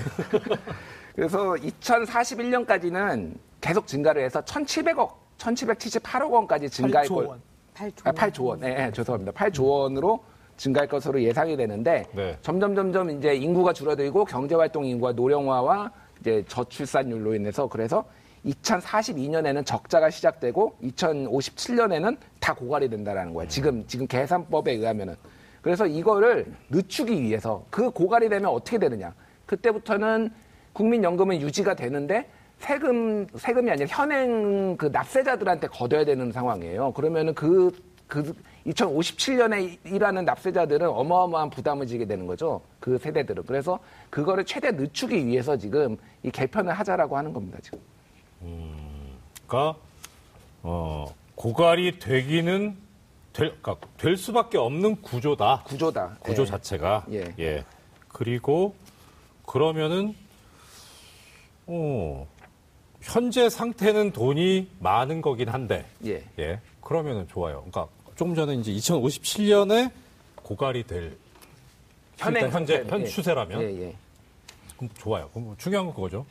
그래서 1.16 1.54
2041년까지는 1.54 3.36
계속 3.62 3.88
증가를 3.88 4.24
해서 4.24 4.42
1,700억, 4.42 5.14
1,778억 5.38 6.30
원까지 6.32 6.70
증가할 6.70 7.08
8조 7.08 7.16
걸. 7.16 7.26
원. 7.28 7.42
8조. 7.76 8.08
아, 8.08 8.12
8조 8.12 8.44
원. 8.44 8.64
예, 8.66 8.88
예, 8.88 8.92
죄송합니다. 8.92 9.32
8조 9.32 9.66
원으로 9.66 10.22
증가할 10.62 10.88
것으로 10.88 11.24
예상이 11.24 11.58
되는데 11.58 12.06
네. 12.13 12.38
점점 12.44 12.75
점점 12.75 13.10
이제 13.10 13.34
인구가 13.34 13.74
줄어들고 13.74 14.25
경제 14.25 14.53
활동 14.53 14.86
인구가 14.86 15.12
노령화와 15.12 15.91
이제 16.20 16.44
저출산율로 16.48 17.34
인해서 17.34 17.68
그래서 17.68 18.06
2042년에는 18.46 19.65
적자가 19.65 20.12
시작되고 20.12 20.77
2057년에는 20.84 22.15
다 22.39 22.53
고갈이 22.53 22.89
된다라는 22.89 23.34
거예요. 23.34 23.50
지금 23.50 23.84
지금 23.88 24.06
계산법에 24.06 24.74
의하면은 24.74 25.15
그래서 25.63 25.88
이거를 25.88 26.46
늦추기 26.70 27.24
위해서 27.24 27.65
그 27.72 27.89
고갈이 27.89 28.30
되면 28.30 28.51
어떻게 28.51 28.77
되느냐? 28.77 29.13
그때부터는 29.48 30.30
국민연금은 30.74 31.41
유지가 31.41 31.74
되는데 31.74 32.30
세금 32.60 33.25
세금이 33.36 33.72
아니라 33.72 33.88
현행 33.89 34.77
그 34.77 34.86
납세자들한테 34.88 35.68
걷어야 35.68 36.06
되는 36.06 36.32
상황이에요. 36.32 36.94
그러면은 36.94 37.34
그 37.34 37.72
그 38.12 38.36
2057년에 38.68 39.77
일하는 39.86 40.25
납세자들은 40.25 40.88
어마어마한 40.88 41.50
부담을 41.50 41.88
지게 41.88 42.06
되는 42.06 42.27
거죠. 42.27 42.62
그 42.80 42.98
세대들은. 42.98 43.44
그래서 43.46 43.80
그거를 44.10 44.46
최대 44.46 44.72
늦추기 44.72 45.25
위해서 45.25 45.58
지금 45.58 45.98
이 46.24 46.30
개편을 46.30 46.72
하자라고 46.74 47.18
하는 47.18 47.34
겁니다, 47.34 47.58
지금. 47.62 47.80
그러니까 49.48 49.80
어, 50.63 51.06
고갈이 51.36 52.00
되기는 52.00 52.77
될, 53.34 53.56
그러니까 53.62 53.88
될 53.98 54.18
수밖에 54.18 54.58
없는 54.58 55.01
구조다. 55.01 55.63
구조다. 55.65 56.18
구조 56.20 56.44
예. 56.44 56.46
자체가. 56.46 57.06
예. 57.39 57.65
그리고 58.10 58.75
그러면은 59.46 60.15
어, 61.68 62.27
현재 63.01 63.50
상태는 63.50 64.12
돈이 64.12 64.70
많은 64.80 65.22
거긴 65.22 65.50
한데. 65.50 65.86
예. 66.06 66.24
예. 66.39 66.60
그러면은 66.82 67.27
좋아요. 67.27 67.63
그러니까 67.70 67.88
조금 68.22 68.36
전에 68.36 68.54
이제 68.54 68.72
2057년에 68.72 69.92
고갈이 70.36 70.84
될 70.84 71.18
현행 72.18 72.51
현재 72.51 72.78
상태. 72.78 72.92
현 72.92 73.01
예. 73.01 73.06
추세라면 73.08 73.62
예, 73.63 73.82
예. 73.82 73.96
그럼 74.78 74.92
좋아요. 74.94 75.28
그럼 75.30 75.46
뭐 75.46 75.56
중요한 75.58 75.88
건 75.88 75.96
그거죠. 75.96 76.28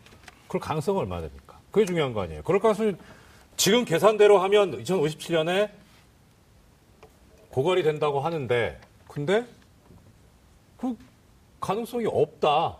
그럴 0.46 0.60
가능성은 0.60 1.00
얼마나 1.00 1.22
됩니까? 1.22 1.58
그게 1.72 1.84
중요한 1.84 2.12
거 2.12 2.20
아니에요. 2.20 2.42
그럴 2.44 2.60
가능성이 2.60 2.94
지금 3.56 3.84
계산대로 3.84 4.38
하면 4.38 4.84
2057년에 4.84 5.68
고갈이 7.48 7.82
된다고 7.82 8.20
하는데 8.20 8.80
근데 9.08 9.44
그 10.76 10.96
가능성이 11.60 12.06
없다. 12.06 12.76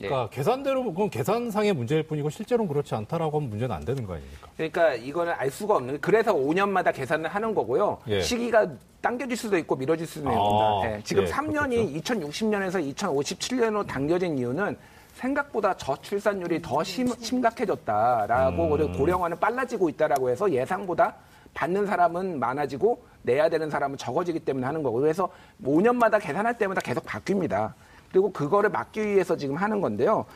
그러니까 0.00 0.28
예. 0.32 0.34
계산대로 0.34 0.84
그건 0.84 1.10
계산상의 1.10 1.74
문제일 1.74 2.02
뿐이고 2.02 2.30
실제로는 2.30 2.68
그렇지 2.68 2.94
않다라고 2.94 3.38
하면 3.38 3.50
문제는 3.50 3.74
안 3.74 3.84
되는 3.84 4.06
거 4.06 4.14
아닙니까? 4.14 4.48
그러니까 4.56 4.94
이거는 4.94 5.32
알 5.36 5.50
수가 5.50 5.76
없는 5.76 6.00
그래서 6.00 6.32
5년마다 6.32 6.94
계산을 6.94 7.28
하는 7.28 7.54
거고요. 7.54 7.98
예. 8.08 8.20
시기가 8.20 8.66
당겨질 9.02 9.36
수도 9.36 9.56
있고 9.58 9.76
미뤄질 9.76 10.06
수도 10.06 10.28
아, 10.28 10.32
있습니다. 10.32 10.96
예, 10.98 11.02
지금 11.02 11.24
예, 11.24 11.30
3년이 11.30 12.02
2060년에서 12.02 12.94
2057년으로 12.94 13.86
당겨진 13.86 14.38
이유는 14.38 14.76
생각보다 15.14 15.74
저출산율이 15.76 16.62
더 16.62 16.82
심, 16.82 17.08
심각해졌다라고 17.08 18.74
음. 18.74 18.92
고령화는 18.92 19.38
빨라지고 19.38 19.88
있다라고 19.90 20.30
해서 20.30 20.50
예상보다 20.50 21.14
받는 21.52 21.86
사람은 21.86 22.38
많아지고 22.38 23.02
내야 23.22 23.48
되는 23.48 23.68
사람은 23.68 23.98
적어지기 23.98 24.40
때문에 24.40 24.66
하는 24.66 24.82
거고 24.82 25.00
그래서 25.00 25.28
5년마다 25.64 26.20
계산할 26.20 26.56
때마다 26.58 26.80
계속 26.80 27.04
바뀝니다. 27.04 27.72
그리고 28.10 28.32
그거를 28.32 28.70
막기 28.70 29.00
위해서 29.06 29.36
지금 29.36 29.56
하는 29.56 29.80
건데요. 29.80 30.26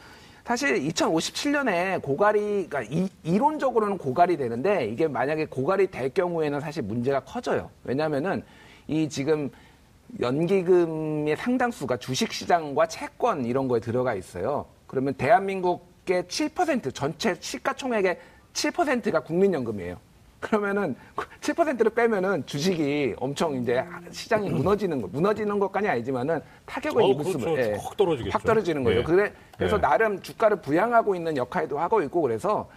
사실 0.45 0.75
2057년에 0.75 2.03
고갈이 2.03 2.69
그러니까 2.69 2.83
이, 2.83 3.09
이론적으로는 3.23 3.97
고갈이 3.97 4.37
되는데 4.37 4.87
이게 4.87 5.09
만약에 5.09 5.47
고갈이 5.47 5.87
될 5.91 6.13
경우에는 6.13 6.61
사실 6.61 6.83
문제가 6.83 7.21
커져요. 7.21 7.71
왜냐하면은 7.83 8.43
이 8.87 9.09
지금 9.09 9.51
연기금의 10.21 11.37
상당수가 11.37 11.97
주식시장과 11.97 12.87
채권 12.87 13.47
이런 13.47 13.69
거에 13.69 13.81
들어가 13.81 14.15
있어요. 14.15 14.67
그러면 14.87 15.15
대한민국의 15.15 16.25
7% 16.25 16.95
전체 16.95 17.35
시가총액의 17.41 18.19
7%가 18.53 19.21
국민연금이에요. 19.21 19.97
그러면은 20.45 20.95
7%를 21.41 21.91
빼면은 21.91 22.45
주식이 22.45 23.15
엄청 23.19 23.55
이제 23.55 23.83
시장이 24.11 24.51
무너지는 24.51 25.01
거, 25.01 25.09
무너지는 25.09 25.59
것까지 25.59 25.89
아니지만은 25.89 26.39
타격을 26.67 27.03
어, 27.03 27.07
입을 27.07 27.25
그렇죠. 27.25 27.39
수는 27.39 27.79
확 27.79 27.97
떨어지겠죠. 27.97 28.31
확 28.35 28.45
떨어지는 28.45 28.85
거예요. 28.85 29.01
예. 29.01 29.03
그래, 29.05 29.33
그래서 29.57 29.77
예. 29.77 29.81
나름 29.81 30.21
주가를 30.21 30.61
부양하고 30.61 31.15
있는 31.15 31.35
역할도 31.39 31.79
하고 31.79 32.03
있고 32.03 32.21
그래서 32.21 32.69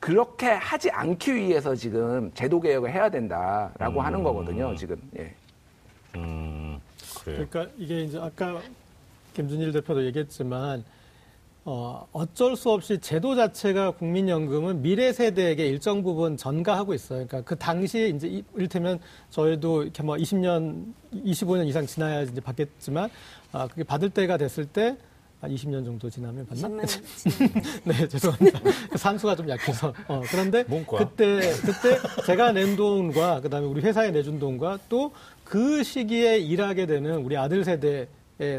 그렇게 0.00 0.46
하지 0.46 0.90
않기 0.90 1.34
위해서 1.34 1.74
지금 1.74 2.30
제도 2.32 2.58
개혁을 2.58 2.90
해야 2.90 3.10
된다라고 3.10 4.00
하는 4.00 4.22
거거든요. 4.22 4.74
지금. 4.74 4.96
예. 5.18 5.34
음, 6.16 6.80
그래요. 7.24 7.46
그러니까 7.50 7.74
이게 7.76 8.04
이제 8.04 8.18
아까 8.18 8.58
김준일 9.34 9.72
대표도 9.72 10.02
얘기했지만 10.06 10.82
어, 11.64 12.08
어쩔 12.12 12.56
수 12.56 12.70
없이 12.70 12.98
제도 12.98 13.36
자체가 13.36 13.92
국민연금은 13.92 14.82
미래 14.82 15.12
세대에게 15.12 15.64
일정 15.68 16.02
부분 16.02 16.36
전가하고 16.36 16.92
있어요. 16.92 17.24
그러니까 17.26 17.42
그 17.42 17.56
당시에 17.56 18.08
이제 18.08 18.26
이- 18.26 18.42
이를테면 18.56 18.98
저희도 19.30 19.84
이렇게 19.84 20.02
뭐 20.02 20.16
20년, 20.16 20.92
25년 21.14 21.66
이상 21.68 21.86
지나야 21.86 22.22
이제 22.22 22.40
받겠지만 22.40 23.08
아, 23.52 23.68
그게 23.68 23.84
받을 23.84 24.10
때가 24.10 24.38
됐을 24.38 24.66
때한 24.66 24.96
20년 25.44 25.84
정도 25.84 26.10
지나면 26.10 26.46
받나? 26.48 26.66
20만 26.68 26.78
원. 26.78 27.62
네, 27.84 28.08
죄송합니다. 28.08 28.60
산수가 28.96 29.36
좀 29.36 29.48
약해서. 29.48 29.94
어, 30.08 30.20
그런데? 30.32 30.64
그때 30.98 31.52
그때 31.64 31.98
제가 32.26 32.50
낸 32.50 32.74
돈과 32.74 33.40
그다음에 33.40 33.66
우리 33.68 33.82
회사에 33.82 34.10
내준 34.10 34.40
돈과 34.40 34.78
또 34.88 35.12
그 35.44 35.82
시기에 35.82 36.38
일하게 36.38 36.86
되는 36.86 37.16
우리 37.22 37.36
아들 37.36 37.62
세대의 37.62 38.08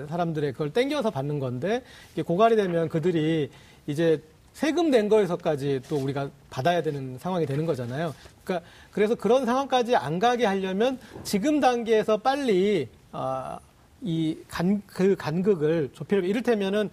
사람들의 0.10 0.54
그걸 0.54 0.72
땡겨서 0.72 1.12
받는 1.12 1.40
건데 1.40 1.84
고갈이 2.25 2.56
되면 2.56 2.90
그들이 2.90 3.50
이제 3.88 4.22
세금 4.53 4.92
낸 4.92 5.10
거에서까지 5.10 5.81
또 5.90 5.98
우리가 5.98 6.29
받아야 6.50 6.81
되는 6.81 7.18
상황이 7.18 7.46
되는 7.46 7.66
거잖아요. 7.66 8.14
그러니까 8.44 8.68
그래서 8.92 9.16
그런 9.16 9.46
상황까지 9.46 9.96
안 9.96 10.20
가게 10.20 10.46
하려면 10.46 11.00
지금 11.24 11.60
단계에서 11.60 12.18
빨리 12.18 12.88
아, 13.12 13.60
이 14.01 14.38
간, 14.48 14.81
그 14.86 15.16
간극을 15.16 15.90
좁히려 15.94 16.22
이를테면은 16.22 16.90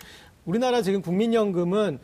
우리나라 0.47 0.81
지금 0.81 1.03
국민연금은 1.03 1.99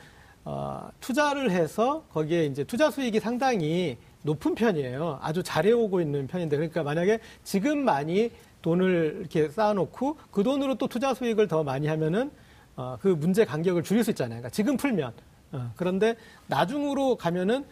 어, 0.44 0.90
투자를 1.00 1.50
해서 1.50 2.04
거기에 2.12 2.44
이제 2.44 2.62
투자 2.62 2.90
수익이 2.90 3.18
상당히 3.18 3.96
높은 4.22 4.54
편이에요. 4.54 5.18
아주 5.22 5.42
잘해오고 5.42 6.00
있는 6.00 6.26
편인데 6.26 6.56
그러니까 6.56 6.82
만약에 6.82 7.20
지금 7.44 7.84
많이 7.84 8.30
돈을 8.66 9.18
이렇게 9.20 9.48
쌓아놓고 9.48 10.16
그 10.32 10.42
돈으로 10.42 10.74
또 10.74 10.88
투자 10.88 11.14
수익을 11.14 11.46
더 11.46 11.62
많이 11.62 11.86
하면은 11.86 12.32
어, 12.74 12.98
그 13.00 13.06
문제 13.06 13.44
간격을 13.44 13.84
줄일 13.84 14.02
수 14.02 14.10
있잖아요. 14.10 14.40
그러니까 14.40 14.50
지금 14.50 14.76
풀면. 14.76 15.12
어, 15.52 15.70
그런데 15.76 16.16
나중으로 16.48 17.14
가면은 17.14 17.64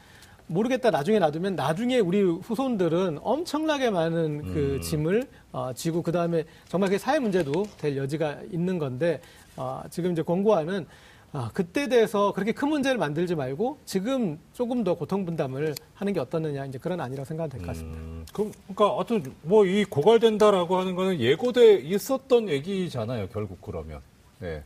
모르겠다. 0.47 0.93
나중에 0.93 1.19
놔두면 1.19 1.57
나중에 1.57 1.99
우리 1.99 2.23
후손들은 2.23 3.19
엄청나게 3.23 3.91
많은 3.91 4.55
그 4.55 4.81
짐을 4.83 5.27
어, 5.51 5.73
지고 5.75 6.01
그 6.01 6.13
다음에 6.13 6.45
정말 6.69 6.91
그게 6.91 6.99
사회 6.99 7.19
문제도 7.19 7.65
될 7.79 7.97
여지가 7.97 8.43
있는 8.53 8.79
건데 8.79 9.21
어, 9.57 9.83
지금 9.91 10.13
이제 10.13 10.23
권고안은 10.23 10.87
아, 11.37 11.51
그때 11.53 11.89
대해서 11.89 12.33
그렇게 12.33 12.53
큰 12.53 12.69
문제를 12.69 12.97
만들지 12.97 13.35
말고 13.35 13.79
지금 13.85 14.39
조금 14.53 14.85
더 14.85 14.95
고통 14.95 15.25
분담을 15.25 15.75
하는 15.95 16.13
게 16.13 16.21
어떻느냐 16.21 16.65
이제 16.65 16.79
그런 16.79 17.01
아니라고 17.01 17.25
생각하면 17.27 17.51
될것 17.51 17.67
같습니다. 17.67 17.99
음, 18.01 18.25
그럼, 18.33 18.53
그러니까 18.69 18.89
어떤 18.91 19.35
뭐 19.43 19.67
이 19.67 19.85
고갈된다라고 19.85 20.77
하는 20.77 20.95
거는 20.95 21.19
예고돼 21.19 21.79
있었던 21.81 22.49
얘기잖아요. 22.49 23.29
결국 23.31 23.61
그러면. 23.61 24.01
네. 24.39 24.63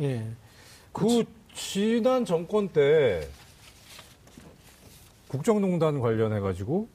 예. 0.00 0.26
그 0.92 1.24
지난 1.54 2.26
정권 2.26 2.68
때 2.68 3.26
국정농단 5.28 5.98
관련해 6.00 6.40
가지고 6.40 6.88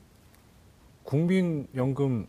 국민연금 1.05 2.27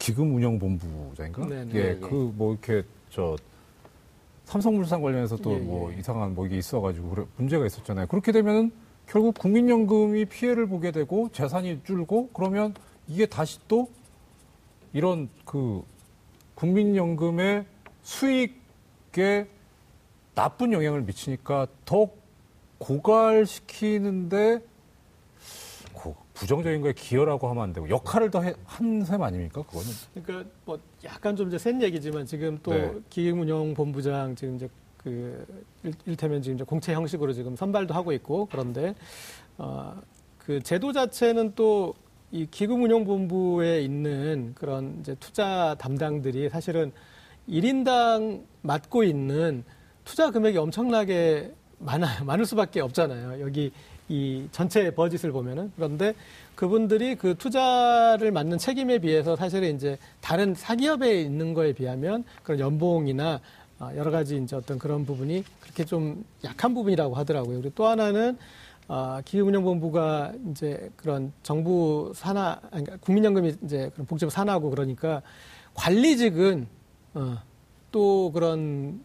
기금운영본부장인가? 0.00 1.46
네네. 1.46 1.70
예, 1.74 1.78
예, 1.78 1.88
예. 1.90 1.94
그 1.96 2.32
뭐 2.34 2.54
이렇게 2.54 2.82
저 3.10 3.36
삼성물산 4.54 5.00
관련해서 5.00 5.36
또 5.36 5.52
예, 5.54 5.58
뭐 5.58 5.92
예. 5.92 5.98
이상한 6.00 6.34
뭐 6.34 6.44
이게 6.44 6.58
있어가지고 6.58 7.10
그래- 7.10 7.26
문제가 7.36 7.64
있었잖아요. 7.66 8.08
그렇게 8.08 8.32
되면은 8.32 8.72
결국 9.06 9.34
국민연금이 9.38 10.24
피해를 10.24 10.66
보게 10.66 10.90
되고 10.90 11.28
재산이 11.32 11.80
줄고 11.84 12.28
그러면 12.32 12.74
이게 13.06 13.26
다시 13.26 13.58
또 13.68 13.88
이런 14.92 15.28
그 15.44 15.82
국민연금의 16.56 17.64
수익에 18.02 19.46
나쁜 20.34 20.72
영향을 20.72 21.02
미치니까 21.02 21.68
더 21.84 22.08
고갈시키는데 22.78 24.58
고- 24.58 24.64
부정적인 26.40 26.80
거에 26.80 26.94
기여라고 26.94 27.48
하면 27.50 27.62
안 27.64 27.72
되고 27.74 27.86
역할을 27.90 28.30
더 28.30 28.40
한 28.64 29.04
셈 29.04 29.22
아닙니까? 29.22 29.62
그거는. 29.62 29.86
그러니까 30.24 30.50
뭐 30.64 30.78
약간 31.04 31.36
좀 31.36 31.48
이제 31.48 31.58
센 31.58 31.82
얘기지만 31.82 32.24
지금 32.24 32.58
또 32.62 32.72
네. 32.72 32.92
기금운용본부장 33.10 34.34
지금 34.36 34.56
이제 34.56 34.68
그 34.96 35.44
일- 35.84 35.92
일테면 36.06 36.40
지금 36.40 36.56
이제 36.56 36.64
공채 36.64 36.94
형식으로 36.94 37.32
지금 37.34 37.56
선발도 37.56 37.92
하고 37.92 38.12
있고 38.12 38.46
그런데 38.50 38.94
어그 39.58 40.60
제도 40.62 40.92
자체는 40.92 41.54
또 41.54 41.94
이 42.32 42.46
기금운용본부에 42.48 43.80
있는 43.82 44.52
그런 44.54 44.98
이제 45.00 45.16
투자 45.18 45.74
담당들이 45.80 46.48
사실은 46.48 46.92
1인당 47.48 48.44
맡고 48.62 49.02
있는 49.02 49.64
투자 50.04 50.30
금액이 50.30 50.56
엄청나게 50.56 51.52
많아요. 51.80 52.22
많을 52.24 52.46
수밖에 52.46 52.82
없잖아요. 52.82 53.40
여기 53.40 53.72
이 54.10 54.48
전체 54.50 54.90
버짓을 54.92 55.30
보면은 55.30 55.70
그런데 55.76 56.14
그분들이 56.56 57.14
그 57.14 57.36
투자를 57.38 58.32
맡는 58.32 58.58
책임에 58.58 58.98
비해서 58.98 59.36
사실은 59.36 59.76
이제 59.76 59.96
다른 60.20 60.52
사기업에 60.52 61.22
있는 61.22 61.54
거에 61.54 61.72
비하면 61.72 62.24
그런 62.42 62.58
연봉이나 62.58 63.40
아, 63.78 63.96
여러 63.96 64.10
가지 64.10 64.36
이제 64.36 64.56
어떤 64.56 64.78
그런 64.80 65.06
부분이 65.06 65.44
그렇게 65.60 65.84
좀 65.84 66.24
약한 66.44 66.74
부분이라고 66.74 67.14
하더라고요. 67.14 67.60
그리고 67.60 67.74
또 67.76 67.86
하나는 67.86 68.36
아, 68.88 69.22
기금운용본부가 69.24 70.32
이제 70.50 70.90
그런 70.96 71.32
정부 71.44 72.12
산하, 72.14 72.58
그러니까 72.68 72.96
국민연금이 72.96 73.54
이제 73.64 73.90
그런 73.94 74.06
복지부 74.06 74.28
산하고 74.28 74.70
그러니까 74.70 75.22
관리직은 75.74 76.66
어, 77.14 77.38
또 77.92 78.32
그런 78.32 79.00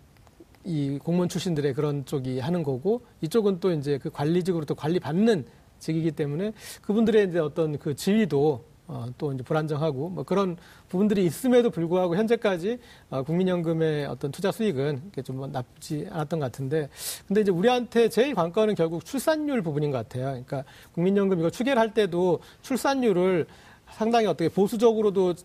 이 0.65 0.97
공무원 0.97 1.29
출신들의 1.29 1.73
그런 1.73 2.05
쪽이 2.05 2.39
하는 2.39 2.63
거고 2.63 3.01
이쪽은 3.21 3.59
또 3.59 3.71
이제 3.71 3.97
그 3.97 4.09
관리직으로 4.09 4.65
또 4.65 4.75
관리 4.75 4.99
받는 4.99 5.45
직이기 5.79 6.11
때문에 6.11 6.53
그분들의 6.81 7.29
이제 7.29 7.39
어떤 7.39 7.77
그 7.77 7.95
지위도 7.95 8.65
어, 8.87 9.07
또 9.17 9.33
이제 9.33 9.43
불안정하고 9.43 10.09
뭐 10.09 10.23
그런 10.23 10.57
부분들이 10.89 11.25
있음에도 11.25 11.69
불구하고 11.69 12.15
현재까지 12.15 12.77
어, 13.09 13.23
국민연금의 13.23 14.05
어떤 14.05 14.31
투자 14.31 14.51
수익은 14.51 15.01
이렇게 15.03 15.21
좀 15.21 15.51
나쁘지 15.51 16.07
않았던 16.09 16.39
것 16.39 16.45
같은데 16.45 16.89
근데 17.27 17.41
이제 17.41 17.51
우리한테 17.51 18.09
제일 18.09 18.35
관건은 18.35 18.75
결국 18.75 19.03
출산율 19.03 19.61
부분인 19.61 19.91
것 19.91 19.97
같아요. 19.97 20.25
그러니까 20.25 20.63
국민연금 20.93 21.39
이거 21.39 21.49
추계를 21.49 21.79
할 21.79 21.93
때도 21.93 22.39
출산율을 22.61 23.47
상당히 23.89 24.27
어떻게 24.27 24.49
보수적으로도 24.49 25.35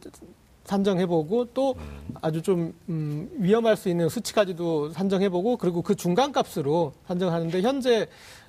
산정해보고 0.64 1.46
또 1.54 1.74
아주 2.20 2.42
좀 2.42 2.74
음, 2.88 3.30
위험할 3.38 3.76
수 3.76 3.88
있는 3.88 4.08
수치까지도 4.08 4.90
산정해보고 4.90 5.56
그리고 5.56 5.82
그 5.82 5.94
중간 5.94 6.32
값으로 6.32 6.92
산정하는데 7.06 7.62
현재 7.62 8.08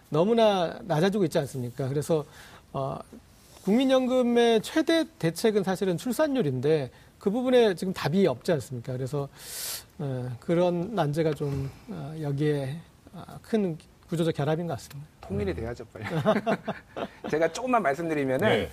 너무나 0.09 0.79
낮아지고 0.83 1.23
있지 1.25 1.39
않습니까? 1.39 1.87
그래서 1.87 2.25
어, 2.73 2.99
국민연금의 3.63 4.61
최대 4.61 5.05
대책은 5.19 5.63
사실은 5.63 5.97
출산율인데 5.97 6.91
그 7.17 7.29
부분에 7.29 7.75
지금 7.75 7.93
답이 7.93 8.25
없지 8.27 8.51
않습니까? 8.53 8.93
그래서 8.93 9.29
어, 9.99 10.35
그런 10.39 10.95
난제가 10.95 11.33
좀 11.33 11.69
어, 11.89 12.15
여기에 12.21 12.77
어, 13.13 13.23
큰 13.41 13.77
구조적 14.09 14.35
결합인 14.35 14.67
것 14.67 14.73
같습니다. 14.73 15.07
통일이 15.21 15.53
돼야죠, 15.53 15.85
빨리. 15.93 16.05
제가 17.31 17.51
조금만 17.53 17.81
말씀드리면은 17.83 18.47
네. 18.47 18.69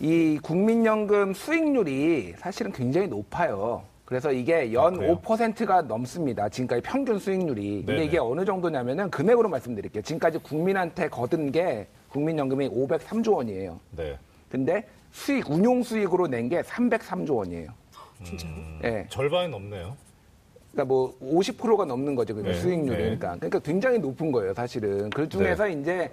이 0.00 0.38
국민연금 0.42 1.34
수익률이 1.34 2.34
사실은 2.38 2.72
굉장히 2.72 3.06
높아요. 3.08 3.82
그래서 4.06 4.32
이게 4.32 4.72
연 4.72 4.94
아, 4.94 4.96
그래요? 4.98 5.20
5%가 5.22 5.82
넘습니다. 5.82 6.48
지금까지 6.48 6.82
평균 6.82 7.18
수익률이. 7.18 7.76
근데 7.84 7.92
네네. 7.92 8.04
이게 8.06 8.18
어느 8.18 8.44
정도냐면은 8.44 9.10
금액으로 9.10 9.48
말씀드릴게요. 9.50 10.02
지금까지 10.02 10.38
국민한테 10.38 11.08
거둔 11.08 11.52
게 11.52 11.86
국민연금이 12.08 12.68
503조 12.70 13.34
원이에요. 13.34 13.78
네. 13.96 14.18
근데 14.50 14.88
수익, 15.12 15.48
운용 15.50 15.82
수익으로 15.82 16.26
낸 16.26 16.48
게 16.48 16.62
303조 16.62 17.36
원이에요. 17.36 17.68
진짜로. 18.24 18.52
예. 18.84 19.06
절반이 19.10 19.48
넘네요. 19.48 19.96
그러니까 20.72 20.84
뭐 20.92 21.14
50%가 21.22 21.84
넘는 21.84 22.14
거죠. 22.14 22.34
그러니까 22.34 22.54
네, 22.56 22.60
수익률이. 22.60 22.96
네. 22.96 23.02
그러니까. 23.04 23.34
그러니까 23.36 23.58
굉장히 23.60 23.98
높은 23.98 24.32
거예요, 24.32 24.54
사실은. 24.54 25.10
그 25.10 25.28
중에서 25.28 25.68
이제 25.68 26.10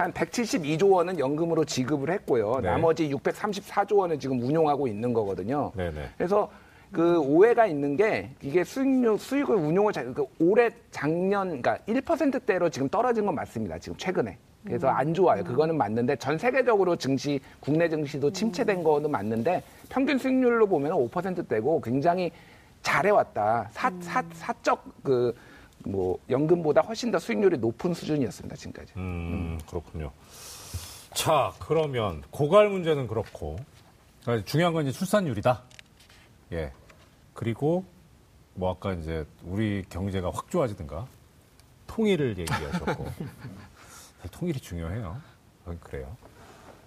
한 0.00 0.12
172조 0.12 0.90
원은 0.90 1.18
연금으로 1.18 1.64
지급을 1.64 2.10
했고요. 2.10 2.60
네. 2.62 2.70
나머지 2.70 3.10
634조 3.10 3.96
원은 3.96 4.18
지금 4.18 4.40
운용하고 4.40 4.88
있는 4.88 5.12
거거든요. 5.12 5.72
네네. 5.76 6.08
그래서 6.16 6.50
그 6.90 7.20
오해가 7.20 7.66
있는 7.66 7.96
게 7.96 8.30
이게 8.40 8.64
수익률 8.64 9.18
수익을 9.18 9.54
운용을 9.54 9.92
잘, 9.92 10.12
그 10.14 10.24
올해 10.40 10.70
작년 10.90 11.60
그러니까 11.60 11.78
1%대로 11.86 12.70
지금 12.70 12.88
떨어진 12.88 13.26
건 13.26 13.34
맞습니다. 13.34 13.78
지금 13.78 13.96
최근에. 13.98 14.38
그래서 14.64 14.88
안 14.88 15.14
좋아요. 15.14 15.42
그거는 15.42 15.76
맞는데 15.76 16.16
전 16.16 16.36
세계적으로 16.36 16.96
증시 16.96 17.40
국내 17.60 17.88
증시도 17.88 18.30
침체된 18.30 18.82
거는 18.82 19.10
맞는데 19.10 19.62
평균 19.88 20.18
수익률로 20.18 20.66
보면 20.66 20.92
5%대고 20.92 21.80
굉장히 21.80 22.30
잘해왔다. 22.82 23.68
사, 23.70 23.92
사, 24.00 24.22
사적 24.32 24.84
그 25.02 25.34
뭐 25.84 26.18
연금보다 26.28 26.82
훨씬 26.82 27.10
더 27.10 27.18
수익률이 27.18 27.58
높은 27.58 27.94
수준이었습니다. 27.94 28.56
지금까지. 28.56 28.92
음, 28.96 29.58
그렇군요. 29.68 30.10
자, 31.14 31.52
그러면 31.58 32.22
고갈 32.30 32.68
문제는 32.68 33.06
그렇고 33.06 33.56
그러니까 34.22 34.44
중요한 34.44 34.72
건 34.72 34.86
이제 34.86 34.96
출산율이다. 34.96 35.62
예. 36.52 36.72
그리고 37.34 37.84
뭐 38.54 38.70
아까 38.70 38.92
이제 38.92 39.24
우리 39.44 39.84
경제가 39.88 40.30
확 40.32 40.50
좋아지든가 40.50 41.06
통일을 41.86 42.38
얘기하셨고 42.38 43.06
통일이 44.30 44.60
중요해요. 44.60 45.20
그건 45.60 45.80
그래요. 45.80 46.16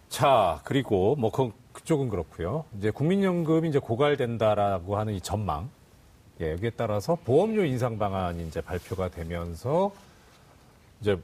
자, 0.10 0.62
그리고 0.64 1.16
뭐 1.16 1.32
그, 1.32 1.52
그쪽은 1.74 2.10
그렇고요. 2.10 2.66
이제 2.78 2.92
국민연금이 2.92 3.70
이제 3.70 3.80
고갈된다라고 3.80 4.98
하는 4.98 5.14
이 5.14 5.22
전망. 5.22 5.70
예, 6.44 6.52
여기에 6.54 6.72
따라서 6.72 7.16
보험료 7.16 7.64
인상 7.66 7.98
방안이 7.98 8.48
이제 8.48 8.62
발표가 8.62 9.10
되면서 9.10 9.94
이제 11.02 11.18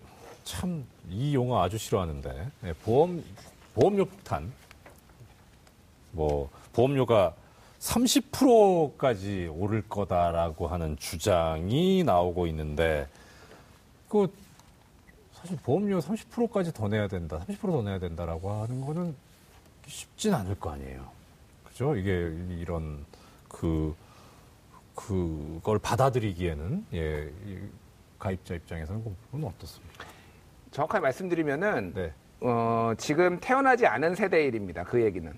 참 0.43 0.83
이 1.11 1.33
용어 1.33 1.61
아주 1.63 1.77
싫어하는데 1.77 2.47
예, 2.65 2.73
보험 2.73 3.23
보험료 3.73 4.05
폭탄 4.05 4.51
뭐 6.11 6.49
보험료가 6.73 7.33
30%까지 7.79 9.49
오를 9.51 9.83
거다라고 9.87 10.67
하는 10.67 10.97
주장이 10.97 12.03
나오고 12.03 12.47
있는데 12.47 13.07
그 14.07 14.31
사실 15.33 15.57
보험료 15.63 15.99
30%까지 15.99 16.73
더 16.73 16.89
내야 16.89 17.07
된다, 17.07 17.39
30%더 17.47 17.81
내야 17.83 17.99
된다라고 17.99 18.51
하는 18.51 18.81
거는 18.85 19.15
쉽진 19.87 20.33
않을 20.33 20.59
거 20.59 20.71
아니에요. 20.71 21.09
그죠? 21.63 21.95
이게 21.95 22.11
이런 22.59 23.05
그 23.47 23.95
그걸 24.99 25.79
받아들이기에는 25.79 26.85
예, 26.93 27.31
이 27.45 27.57
가입자 28.19 28.55
입장에서는 28.55 29.01
그건 29.31 29.49
어떻습니까? 29.49 30.05
정확하게 30.71 31.01
말씀드리면은 31.01 31.93
네. 31.95 32.13
어, 32.41 32.91
지금 32.97 33.39
태어나지 33.39 33.87
않은 33.87 34.15
세대 34.15 34.43
일입니다. 34.43 34.83
그 34.83 35.01
얘기는. 35.01 35.31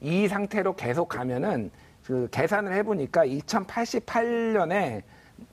이 0.00 0.28
상태로 0.28 0.76
계속 0.76 1.08
가면은 1.08 1.70
그 2.04 2.28
계산을 2.30 2.72
해보니까 2.74 3.26
2088년에 3.26 5.02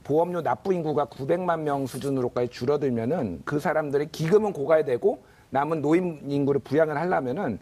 보험료 0.04 0.41
납부 0.43 0.71
인구가 0.71 1.06
900만 1.06 1.62
명 1.62 1.88
수준으로까지 1.88 2.49
줄어들면은 2.49 3.41
그 3.45 3.60
사람들이 3.60 4.08
기금은 4.12 4.54
고갈되고 4.54 5.23
남은 5.49 5.82
노인 5.82 6.21
인구를 6.30 6.62
부양을 6.62 6.97
하려면은 6.97 7.60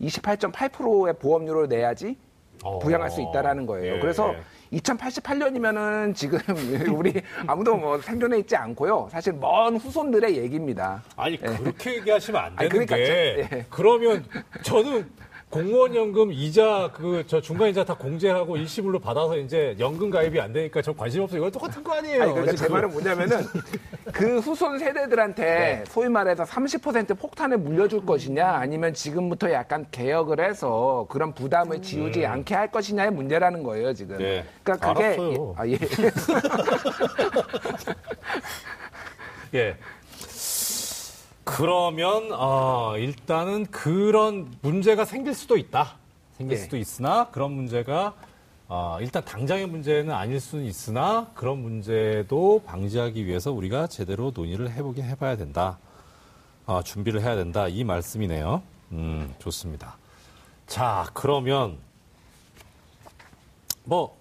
28.8%의 0.00 1.14
보험료를 1.14 1.68
내야지 1.68 2.16
어. 2.64 2.78
부양할 2.78 3.10
수 3.10 3.20
있다라는 3.20 3.66
거예요. 3.66 3.96
예. 3.96 4.00
그래서 4.00 4.34
2088년이면은 4.72 6.14
지금 6.14 6.38
우리 6.94 7.20
아무도 7.46 7.76
뭐 7.76 7.98
생존해 8.00 8.38
있지 8.38 8.56
않고요. 8.56 9.08
사실 9.12 9.32
먼 9.34 9.76
후손들의 9.76 10.36
얘기입니다. 10.38 11.02
아니 11.16 11.36
그렇게 11.38 11.96
얘기하시면 11.96 12.40
안 12.40 12.52
아니, 12.56 12.68
되는 12.68 12.86
그러니까 12.86 12.96
게 12.96 13.46
저- 13.50 13.56
예. 13.56 13.66
그러면 13.70 14.24
저는 14.62 15.08
공무원 15.52 15.94
연금 15.94 16.32
이자 16.32 16.90
그 16.94 17.22
저 17.26 17.38
중간 17.40 17.68
이자 17.68 17.84
다 17.84 17.94
공제하고 17.94 18.56
일시불로 18.56 18.98
받아서 18.98 19.36
이제 19.36 19.76
연금 19.78 20.08
가입이 20.08 20.40
안 20.40 20.50
되니까 20.52 20.80
저 20.80 20.94
관심 20.94 21.22
없어 21.22 21.36
이거 21.36 21.50
똑같은 21.50 21.84
거 21.84 21.92
아니에요? 21.92 22.22
아니, 22.22 22.30
그러니까 22.32 22.52
제 22.52 22.56
지금. 22.58 22.72
말은 22.72 22.90
뭐냐면은 22.90 23.44
그 24.12 24.38
후손 24.38 24.78
세대들한테 24.78 25.44
네. 25.44 25.84
소위 25.88 26.08
말해서 26.08 26.44
30% 26.44 27.18
폭탄을 27.18 27.58
물려줄 27.58 28.06
것이냐 28.06 28.46
아니면 28.46 28.94
지금부터 28.94 29.52
약간 29.52 29.84
개혁을 29.90 30.40
해서 30.40 31.06
그런 31.10 31.34
부담을 31.34 31.82
지우지 31.82 32.24
않게 32.24 32.54
할 32.54 32.70
것이냐의 32.70 33.10
문제라는 33.12 33.62
거예요, 33.62 33.92
지금. 33.92 34.16
음. 34.16 34.20
네. 34.20 34.44
그러니까 34.62 34.92
그게 34.94 35.04
알았어요. 35.04 35.54
아, 35.58 35.66
예. 35.68 35.78
예. 39.54 39.76
그러면 41.44 42.30
어, 42.32 42.94
일단은 42.96 43.66
그런 43.66 44.52
문제가 44.62 45.04
생길 45.04 45.34
수도 45.34 45.56
있다. 45.56 45.96
생길 46.36 46.56
예. 46.56 46.62
수도 46.62 46.76
있으나 46.76 47.28
그런 47.30 47.52
문제가 47.52 48.14
어, 48.68 48.98
일단 49.00 49.24
당장의 49.24 49.66
문제는 49.66 50.12
아닐 50.14 50.40
수는 50.40 50.64
있으나 50.64 51.30
그런 51.34 51.58
문제도 51.58 52.62
방지하기 52.64 53.26
위해서 53.26 53.52
우리가 53.52 53.86
제대로 53.86 54.32
논의를 54.34 54.70
해보긴 54.70 55.04
해봐야 55.04 55.36
된다. 55.36 55.78
어, 56.64 56.82
준비를 56.82 57.20
해야 57.22 57.34
된다. 57.36 57.68
이 57.68 57.84
말씀이네요. 57.84 58.62
음, 58.92 59.34
좋습니다. 59.40 59.96
자, 60.66 61.06
그러면 61.12 61.76
뭐 63.84 64.16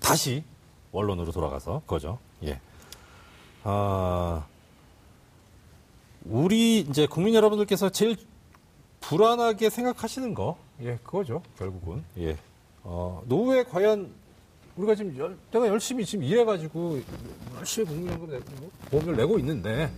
다시 0.00 0.44
원론으로 0.92 1.32
돌아가서 1.32 1.82
거죠. 1.86 2.18
예. 2.44 2.58
아, 3.64 4.44
우리 6.28 6.80
이제 6.80 7.06
국민 7.06 7.34
여러분들께서 7.34 7.90
제일 7.90 8.16
불안하게 9.00 9.70
생각하시는 9.70 10.34
거, 10.34 10.56
예, 10.80 10.96
그거죠. 11.04 11.42
결국은 11.58 12.02
예. 12.18 12.36
어, 12.82 13.22
노후에 13.26 13.64
과연 13.64 14.10
우리가 14.76 14.94
지금 14.94 15.16
열, 15.16 15.36
내가 15.50 15.66
열심히 15.68 16.04
지금 16.04 16.24
일해가지고 16.24 17.00
열심히 17.56 17.86
국민연금 17.86 18.28
뭐 18.60 18.70
보험료를 18.90 19.16
내고 19.16 19.38
있는데 19.38 19.90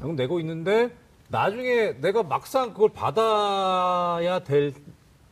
연금 0.00 0.16
내고 0.16 0.40
있는데 0.40 0.90
나중에 1.28 1.92
내가 2.00 2.22
막상 2.22 2.72
그걸 2.72 2.90
받아야 2.90 4.38
될 4.44 4.72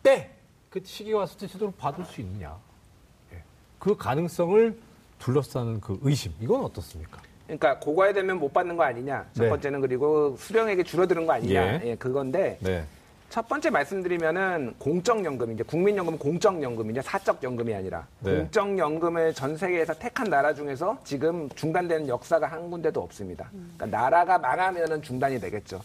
때 0.02 0.30
그 0.70 0.80
시기가 0.84 1.18
왔을 1.18 1.36
때 1.36 1.48
제대로 1.48 1.72
받을 1.72 2.04
수 2.04 2.20
있느냐. 2.20 2.56
예. 3.32 3.42
그 3.80 3.96
가능성을 3.96 4.78
둘러싸는 5.18 5.80
그 5.80 5.98
의심 6.02 6.32
이건 6.40 6.62
어떻습니까? 6.64 7.20
그러니까 7.58 7.78
고과되면 7.80 8.38
못 8.38 8.52
받는 8.52 8.76
거 8.76 8.84
아니냐. 8.84 9.26
첫 9.32 9.44
네. 9.44 9.50
번째는 9.50 9.80
그리고 9.80 10.36
수령액이 10.38 10.84
줄어드는 10.84 11.26
거 11.26 11.32
아니냐. 11.32 11.60
예. 11.66 11.80
예, 11.84 11.94
그건데 11.96 12.56
네. 12.60 12.84
첫 13.28 13.48
번째 13.48 13.70
말씀드리면은 13.70 14.74
공적연금 14.78 15.52
이제 15.52 15.62
국민연금은 15.64 16.18
공적연금이냐 16.18 17.02
사적연금이 17.02 17.74
아니라 17.74 18.06
네. 18.20 18.36
공적연금을 18.36 19.34
전 19.34 19.56
세계에서 19.56 19.94
택한 19.94 20.28
나라 20.28 20.54
중에서 20.54 20.98
지금 21.04 21.48
중단되는 21.50 22.08
역사가 22.08 22.46
한 22.46 22.70
군데도 22.70 23.00
없습니다. 23.02 23.48
그러니까 23.76 23.86
나라가 23.86 24.38
망하면은 24.38 25.02
중단이 25.02 25.40
되겠죠. 25.40 25.80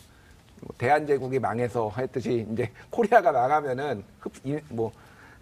뭐 0.61 0.75
대한제국이 0.77 1.39
망해서 1.39 1.91
했듯이 1.97 2.47
이제 2.51 2.69
코리아가 2.89 3.31
망하면은 3.31 4.03
흡, 4.19 4.31
이- 4.43 4.59
뭐 4.69 4.91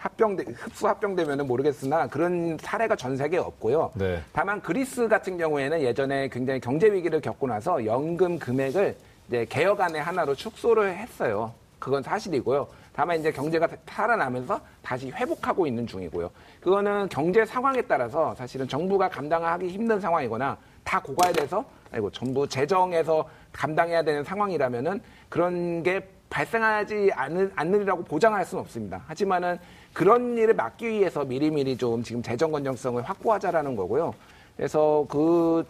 합병 0.04 0.36
흡수 0.36 0.86
합병되면은 0.86 1.48
모르겠으나 1.48 2.08
그런 2.08 2.58
사례가 2.60 2.98
전 2.98 3.16
세계에 3.16 3.40
없고요. 3.40 3.92
네. 3.94 4.22
다만 4.34 4.62
그리스 4.62 5.08
같은 5.08 5.38
경우에는 5.38 5.80
예전에 5.80 6.28
굉장히 6.28 6.60
경제 6.60 6.92
위기를 6.92 7.22
겪고 7.22 7.48
나서 7.48 7.86
연금 7.86 8.38
금액을 8.38 8.98
이제 9.30 9.46
개혁안의 9.46 10.04
하나로 10.04 10.36
축소를 10.36 10.98
했어요. 10.98 11.54
그건 11.80 12.04
사실이고요. 12.04 12.68
다만 12.92 13.18
이제 13.18 13.32
경제가 13.32 13.70
살아나면서 13.88 14.60
다시 14.82 15.10
회복하고 15.10 15.66
있는 15.66 15.88
중이고요. 15.88 16.30
그거는 16.60 17.08
경제 17.08 17.46
상황에 17.46 17.82
따라서 17.84 18.36
사실은 18.36 18.68
정부가 18.68 19.08
감당하기 19.08 19.70
힘든 19.70 20.02
상황이거나 20.02 20.58
다 20.84 21.00
고갈돼서 21.00 21.64
아이고 21.94 22.12
전부 22.12 22.46
재정에서 22.46 23.30
감당해야 23.54 24.04
되는 24.04 24.26
상황이라면은 24.26 25.02
그런 25.30 25.82
게 25.82 26.06
발생하지 26.30 27.12
않으리라고 27.56 28.04
보장할 28.04 28.44
수는 28.44 28.64
없습니다. 28.64 29.04
하지만은 29.08 29.60
그런 29.94 30.38
일을 30.38 30.56
막기 30.56 30.88
위해서 30.90 31.24
미리미리 31.24 31.78
좀 31.78 32.04
지금 32.04 32.22
재정 32.22 32.52
건전성을 32.52 33.02
확보하자라는 33.04 33.76
거고요. 33.76 34.14
그래서 34.58 35.06
그, 35.10 35.64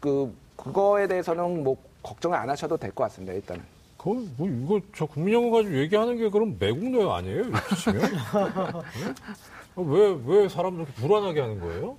그, 0.00 0.32
그거에 0.56 1.06
대해서는 1.08 1.64
뭐 1.64 1.76
걱정을 2.02 2.36
안 2.38 2.48
하셔도 2.48 2.76
될 2.76 2.92
것 2.92 3.04
같습니다, 3.04 3.32
일단은. 3.32 3.62
그, 3.98 4.08
뭐, 4.36 4.48
이거, 4.48 4.80
저 4.94 5.04
국민연금 5.06 5.50
가지고 5.50 5.78
얘기하는 5.80 6.16
게 6.16 6.28
그럼 6.30 6.56
매국노예 6.60 7.10
아니에요? 7.10 7.42
치면? 7.82 8.02
네? 8.02 9.14
왜, 9.76 10.16
왜 10.24 10.48
사람들 10.48 10.84
이렇게 10.84 10.92
불안하게 11.00 11.40
하는 11.40 11.60
거예요? 11.60 11.96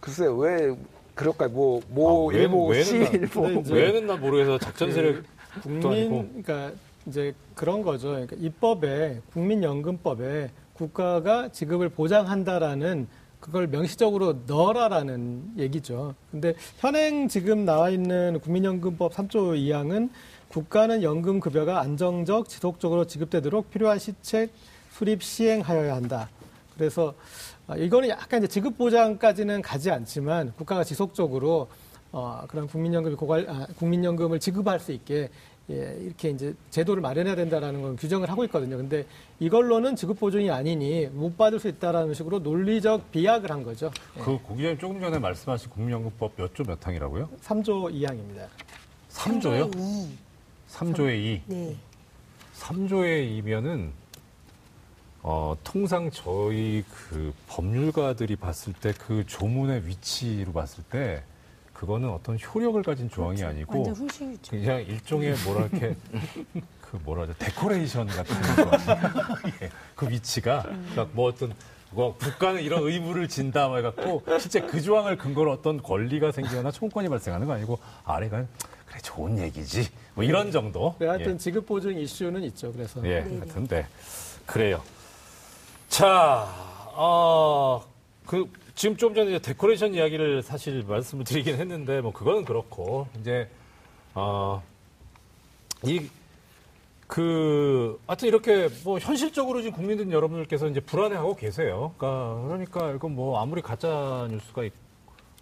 글쎄, 0.00 0.24
왜 0.34 0.74
그럴까요? 1.14 1.48
뭐, 1.50 1.80
뭐, 1.88 2.30
아, 2.30 2.34
왜- 2.34 2.42
일보, 2.42 2.66
왜는 2.68 2.84
시, 2.84 2.98
나- 2.98 3.08
일보. 3.10 3.48
이제 3.60 3.74
왜는 3.74 4.06
나 4.06 4.16
모르겠어. 4.16 4.58
작전 4.58 4.90
세력 4.90 5.22
도 5.62 5.90
아니고. 5.90 6.08
국민, 6.08 6.42
그러니까 6.42 6.76
이제 7.06 7.34
그런 7.54 7.82
거죠. 7.82 8.08
그러니까 8.08 8.36
입법에 8.38 9.20
국민연금법에 9.34 10.50
국가가 10.74 11.48
지급을 11.48 11.88
보장한다라는 11.88 13.08
그걸 13.40 13.66
명시적으로 13.66 14.40
넣어라라는 14.46 15.54
얘기죠. 15.58 16.14
근데 16.30 16.54
현행 16.78 17.28
지금 17.28 17.64
나와 17.64 17.90
있는 17.90 18.40
국민연금법 18.40 19.12
3조 19.12 19.58
2항은 19.58 20.10
국가는 20.48 21.02
연금 21.02 21.40
급여가 21.40 21.80
안정적 21.80 22.48
지속적으로 22.48 23.06
지급되도록 23.06 23.70
필요한 23.70 23.98
시책 23.98 24.50
수립 24.90 25.22
시행하여야 25.22 25.94
한다. 25.94 26.28
그래서 26.76 27.14
아, 27.66 27.76
이거는 27.76 28.08
약간 28.08 28.40
이제 28.40 28.48
지급 28.48 28.78
보장까지는 28.78 29.62
가지 29.62 29.90
않지만 29.90 30.52
국가가 30.56 30.82
지속적으로 30.84 31.68
어, 32.12 32.44
그런 32.48 32.66
국민연금 32.66 33.16
고갈 33.16 33.46
아, 33.48 33.66
국민연금을 33.78 34.38
지급할 34.38 34.80
수 34.80 34.92
있게 34.92 35.30
예, 35.70 35.96
이렇게 36.02 36.28
이제 36.30 36.54
제도를 36.70 37.00
마련해야 37.00 37.34
된다라는 37.36 37.80
건 37.80 37.96
규정을 37.96 38.28
하고 38.30 38.44
있거든요. 38.44 38.76
근데 38.76 39.06
이걸로는 39.40 39.96
지급 39.96 40.20
보증이 40.20 40.50
아니니 40.50 41.06
못 41.06 41.38
받을 41.38 41.58
수 41.58 41.68
있다라는 41.68 42.12
식으로 42.12 42.40
논리적 42.40 43.10
비약을 43.10 43.50
한 43.50 43.62
거죠. 43.62 43.90
그, 44.22 44.38
고 44.42 44.56
기자님 44.56 44.78
조금 44.78 45.00
전에 45.00 45.18
말씀하신 45.18 45.70
국민연금법 45.70 46.32
몇 46.36 46.54
조 46.54 46.64
몇 46.64 46.86
항이라고요? 46.86 47.30
3조 47.42 47.94
2항입니다. 47.94 48.46
3조요? 49.10 49.74
이. 49.78 50.08
3조의 50.70 51.16
2. 51.24 51.42
네. 51.46 51.76
3조의 52.58 53.42
2면은 53.42 53.90
어, 55.22 55.56
통상 55.64 56.10
저희 56.10 56.84
그 56.90 57.32
법률가들이 57.48 58.36
봤을 58.36 58.74
때 58.74 58.92
그 58.92 59.24
조문의 59.26 59.86
위치로 59.86 60.52
봤을 60.52 60.84
때 60.90 61.22
그거는 61.74 62.08
어떤 62.08 62.38
효력을 62.38 62.82
가진 62.82 63.10
조항이 63.10 63.42
아니고 63.42 63.72
그렇죠. 63.72 63.90
완전 63.90 64.08
훈시유죠. 64.08 64.50
그냥 64.50 64.80
일종의 64.80 65.34
뭐라 65.44 65.66
이렇게 65.66 65.96
그 66.80 66.98
뭐라 67.04 67.22
하죠 67.22 67.34
데코레이션 67.38 68.06
같은 68.06 68.34
거 68.34 68.70
예, 69.62 69.70
그 69.94 70.08
위치가 70.08 70.62
그러니까 70.62 71.08
뭐 71.12 71.28
어떤 71.28 71.52
뭐 71.90 72.16
국가는 72.16 72.62
이런 72.62 72.82
의무를 72.84 73.28
진다 73.28 73.68
뭐 73.68 73.76
해갖고 73.76 74.22
실제 74.40 74.60
그 74.60 74.80
조항을 74.80 75.18
근거로 75.18 75.52
어떤 75.52 75.82
권리가 75.82 76.32
생기거나 76.32 76.70
청구권이 76.70 77.08
발생하는 77.08 77.46
거 77.46 77.52
아니고 77.52 77.78
아래가 78.04 78.44
그래 78.86 78.98
좋은 79.02 79.38
얘기지 79.38 79.88
뭐 80.14 80.24
이런 80.24 80.52
정도 80.52 80.94
네, 80.98 81.06
하여튼 81.06 81.34
예. 81.34 81.36
지급 81.36 81.66
보증 81.66 81.98
이슈는 81.98 82.42
있죠. 82.44 82.72
그래서 82.72 83.00
예, 83.04 83.20
네네. 83.20 83.38
하여튼 83.38 83.66
네 83.66 83.86
그래요. 84.46 84.80
자, 85.88 86.48
어, 86.92 87.84
그 88.26 88.50
지금 88.74 88.96
좀 88.96 89.14
전에 89.14 89.38
데코레이션 89.38 89.94
이야기를 89.94 90.42
사실 90.42 90.82
말씀을 90.82 91.24
드리긴 91.24 91.56
했는데 91.56 92.00
뭐 92.00 92.12
그거는 92.12 92.44
그렇고 92.44 93.06
이제 93.20 93.48
어, 94.14 94.62
이 95.84 96.08
그, 97.06 98.00
하여튼 98.06 98.28
이렇게 98.28 98.68
뭐 98.82 98.98
현실적으로 98.98 99.62
지금 99.62 99.76
국민들 99.76 100.10
여러분들께서 100.10 100.68
이제 100.68 100.80
불안해하고 100.80 101.36
계세요. 101.36 101.92
그러니까, 101.98 102.42
그러니까 102.46 102.90
이건 102.92 103.14
뭐 103.14 103.40
아무리 103.40 103.62
가짜 103.62 104.26
뉴스가 104.30 104.64
있, 104.64 104.72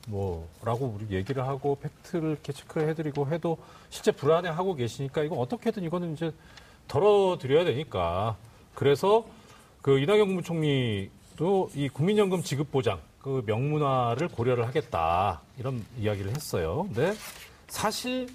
뭐라고 0.09 0.97
우리 0.99 1.14
얘기를 1.14 1.47
하고 1.47 1.79
팩트를 1.81 2.31
이렇게 2.31 2.53
체크를 2.53 2.88
해드리고 2.88 3.29
해도 3.29 3.57
실제 3.88 4.11
불안해하고 4.11 4.75
계시니까 4.75 5.23
이거 5.23 5.37
어떻게든 5.37 5.85
이거는 5.85 6.14
이제 6.14 6.33
덜어드려야 6.88 7.64
되니까. 7.64 8.37
그래서 8.75 9.25
그 9.81 9.99
이낙연 10.01 10.27
국무총리도 10.27 11.71
이 11.75 11.88
국민연금 11.88 12.42
지급 12.42 12.73
보장 12.73 13.01
그 13.23 13.43
명문화를 13.47 14.29
고려를 14.29 14.67
하겠다 14.67 15.41
이런 15.59 15.85
이야기를 15.99 16.35
했어요. 16.35 16.89
근데 16.93 17.15
사실 17.69 18.29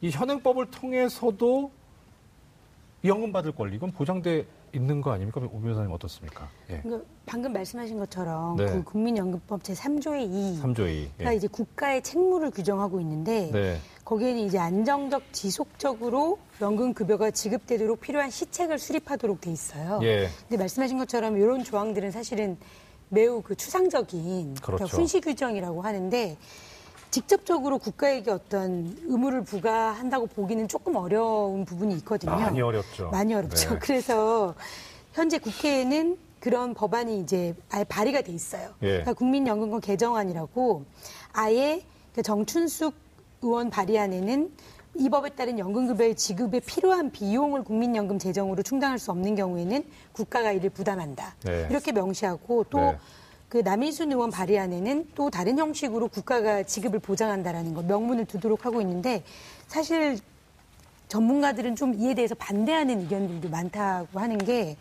이 0.00 0.10
현행법을 0.10 0.70
통해서도 0.70 1.70
이 3.02 3.08
연금 3.08 3.32
받을 3.32 3.52
권리 3.52 3.76
이건 3.76 3.92
보장돼 3.92 4.44
있는 4.74 5.00
거 5.00 5.12
아닙니까? 5.12 5.40
오 5.40 5.60
변호사님 5.60 5.92
어떻습니까? 5.92 6.48
예. 6.70 6.80
그러니까 6.80 7.08
방금 7.26 7.52
말씀하신 7.52 7.96
것처럼 7.98 8.56
네. 8.56 8.66
그 8.66 8.82
국민연금법 8.82 9.62
제3조의 9.62 10.58
2. 10.58 10.62
3조의 10.62 11.22
가 11.22 11.32
이제 11.32 11.46
국가의 11.46 12.02
책무를 12.02 12.50
규정하고 12.50 13.00
있는데 13.00 13.50
네. 13.52 13.78
거기에는 14.04 14.42
이제 14.42 14.58
안정적 14.58 15.32
지속적으로 15.32 16.38
연금 16.60 16.92
급여가 16.92 17.30
지급되도록 17.30 18.00
필요한 18.00 18.30
시책을 18.30 18.80
수립하도록 18.80 19.40
돼 19.40 19.52
있어요. 19.52 20.00
예. 20.02 20.28
근데 20.48 20.56
말씀하신 20.56 20.98
것처럼 20.98 21.36
이런 21.36 21.62
조항들은 21.62 22.10
사실은 22.10 22.58
매우 23.14 23.40
그 23.40 23.54
추상적인 23.54 24.56
그렇죠. 24.56 24.84
훈시 24.84 25.20
규정이라고 25.20 25.80
하는데 25.82 26.36
직접적으로 27.10 27.78
국가에게 27.78 28.32
어떤 28.32 28.96
의무를 29.04 29.44
부과한다고 29.44 30.26
보기는 30.26 30.66
조금 30.66 30.96
어려운 30.96 31.64
부분이 31.64 31.94
있거든요. 31.98 32.32
많이 32.32 32.60
어렵죠. 32.60 33.08
많이 33.10 33.32
어렵죠. 33.32 33.70
네. 33.70 33.78
그래서 33.80 34.54
현재 35.12 35.38
국회에는 35.38 36.18
그런 36.40 36.74
법안이 36.74 37.20
이제 37.20 37.54
아예 37.70 37.84
발의가 37.84 38.20
돼 38.20 38.32
있어요. 38.32 38.70
예. 38.82 38.88
그러니까 38.88 39.12
국민연금법 39.14 39.80
개정안이라고 39.82 40.84
아예 41.32 41.82
그 42.14 42.22
정춘숙 42.22 42.94
의원 43.42 43.70
발의안에는 43.70 44.50
이 44.96 45.08
법에 45.08 45.30
따른 45.30 45.58
연금급여의 45.58 46.14
지급에 46.14 46.60
필요한 46.60 47.10
비용을 47.10 47.64
국민연금 47.64 48.18
재정으로 48.18 48.62
충당할 48.62 48.98
수 48.98 49.10
없는 49.10 49.34
경우에는 49.34 49.84
국가가 50.12 50.52
이를 50.52 50.70
부담한다. 50.70 51.34
네. 51.44 51.66
이렇게 51.70 51.90
명시하고 51.92 52.64
또 52.70 52.78
네. 52.78 52.98
그 53.48 53.58
남인순 53.58 54.12
의원 54.12 54.30
발의안에는 54.30 55.10
또 55.14 55.30
다른 55.30 55.58
형식으로 55.58 56.08
국가가 56.08 56.62
지급을 56.62 57.00
보장한다라는 57.00 57.74
거 57.74 57.82
명문을 57.82 58.26
두도록 58.26 58.66
하고 58.66 58.80
있는데 58.80 59.24
사실 59.66 60.18
전문가들은 61.08 61.76
좀 61.76 61.94
이에 61.94 62.14
대해서 62.14 62.34
반대하는 62.34 63.00
의견들도 63.00 63.48
많다고 63.48 64.18
하는 64.20 64.38
게 64.38 64.76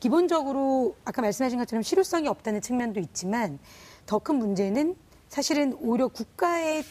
기본적으로 0.00 0.94
아까 1.04 1.22
말씀하신 1.22 1.58
것처럼 1.58 1.82
실효성이 1.82 2.28
없다는 2.28 2.60
측면도 2.60 3.00
있지만 3.00 3.58
더 4.06 4.18
큰 4.18 4.36
문제는 4.36 4.96
사실은 5.28 5.76
오히려 5.80 6.08
국가의 6.08 6.84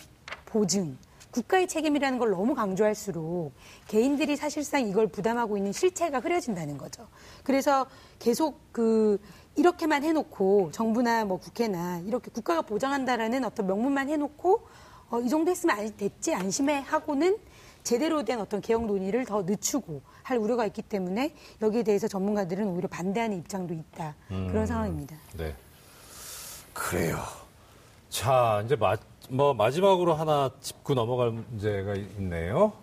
보증, 0.45 0.97
국가의 1.33 1.67
책임이라는 1.67 2.19
걸 2.19 2.29
너무 2.29 2.53
강조할수록 2.55 3.53
개인들이 3.87 4.35
사실상 4.35 4.87
이걸 4.87 5.07
부담하고 5.07 5.57
있는 5.57 5.71
실체가 5.73 6.19
흐려진다는 6.19 6.77
거죠. 6.77 7.07
그래서 7.43 7.87
계속 8.19 8.59
그 8.71 9.19
이렇게만 9.55 10.03
해놓고 10.03 10.71
정부나 10.71 11.25
뭐 11.25 11.39
국회나 11.39 11.99
이렇게 12.05 12.29
국가가 12.31 12.61
보장한다라는 12.61 13.43
어떤 13.45 13.65
명문만 13.67 14.09
해놓고 14.09 14.61
어, 15.09 15.19
이 15.21 15.29
정도 15.29 15.51
했으면 15.51 15.77
안- 15.77 15.97
됐지 15.97 16.33
안심해 16.33 16.83
하고는 16.85 17.37
제대로 17.83 18.23
된 18.23 18.39
어떤 18.39 18.61
개혁 18.61 18.85
논의를 18.85 19.25
더 19.25 19.41
늦추고 19.41 20.01
할 20.21 20.37
우려가 20.37 20.65
있기 20.67 20.81
때문에 20.83 21.35
여기에 21.61 21.83
대해서 21.83 22.07
전문가들은 22.07 22.65
오히려 22.67 22.87
반대하는 22.87 23.37
입장도 23.39 23.73
있다 23.73 24.15
그런 24.29 24.65
상황입니다. 24.65 25.17
네. 25.33 25.53
그래요. 26.73 27.19
자, 28.09 28.61
이제 28.65 28.75
마, 28.75 28.95
뭐 29.29 29.53
마지막으로 29.53 30.13
하나 30.13 30.49
짚고 30.61 30.93
넘어갈 30.93 31.31
문제가 31.31 31.95
있네요. 31.95 32.73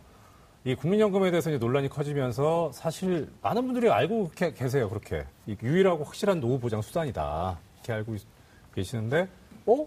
이 0.64 0.74
국민연금에 0.74 1.30
대해서 1.30 1.50
이제 1.50 1.58
논란이 1.58 1.88
커지면서 1.88 2.70
사실 2.72 3.30
많은 3.42 3.64
분들이 3.64 3.90
알고 3.90 4.30
게- 4.34 4.52
계세요. 4.52 4.88
그렇게 4.88 5.26
이 5.46 5.56
유일하고 5.62 6.04
확실한 6.04 6.40
노후 6.40 6.58
보장 6.58 6.82
수단이다. 6.82 7.58
이렇게 7.76 7.92
알고 7.92 8.14
있- 8.14 8.26
계시는데, 8.74 9.28
어? 9.66 9.86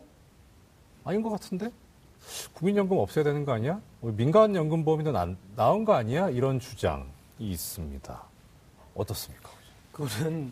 아닌 1.04 1.22
것 1.22 1.30
같은데? 1.30 1.70
국민연금 2.54 2.98
없애야 2.98 3.24
되는 3.24 3.46
거 3.46 3.52
아니야? 3.54 3.80
우리 4.02 4.14
민간연금보험이 4.14 5.04
더 5.04 5.12
나- 5.12 5.36
나은 5.56 5.86
거 5.86 5.94
아니야? 5.94 6.30
이런 6.30 6.60
주장이 6.60 7.04
있습니다. 7.40 8.24
어떻습니까? 8.96 9.50
그거는 9.92 10.52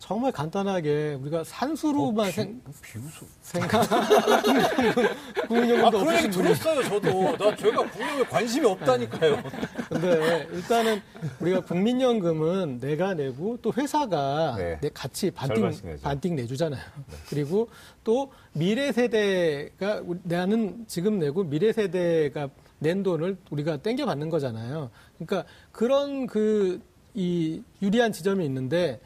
정말 0.00 0.32
간단하게 0.32 1.18
우리가 1.20 1.44
산수로만 1.44 2.28
어, 2.28 2.30
생, 2.32 2.60
비웃어. 2.82 3.26
생각 3.42 3.84
아, 3.92 5.46
국민연금도 5.46 5.98
그런 6.00 6.16
얘기 6.16 6.30
들었어요, 6.30 6.82
저도. 6.84 7.36
나 7.36 7.54
제가 7.54 7.88
국민에 7.90 8.24
관심이 8.24 8.66
없다니까요. 8.66 9.42
근데 9.90 10.48
일단은 10.52 11.02
우리가 11.38 11.60
국민연금은 11.60 12.80
내가 12.80 13.12
내고 13.12 13.58
또 13.60 13.72
회사가 13.76 14.54
네. 14.56 14.78
내 14.80 14.88
같이 14.88 15.30
반띵. 15.30 15.70
네. 15.84 15.96
반띵 16.02 16.34
내주잖아요. 16.34 16.82
그리고 17.28 17.68
또 18.02 18.32
미래 18.54 18.92
세대가 18.92 20.02
나는 20.22 20.86
지금 20.88 21.18
내고 21.18 21.44
미래 21.44 21.74
세대가 21.74 22.48
낸 22.78 23.02
돈을 23.02 23.36
우리가 23.50 23.76
땡겨 23.76 24.06
받는 24.06 24.30
거잖아요. 24.30 24.90
그러니까 25.18 25.44
그런 25.72 26.26
그 26.26 26.80
이 27.14 27.62
유리한 27.82 28.12
지점이 28.12 28.44
있는데 28.44 29.00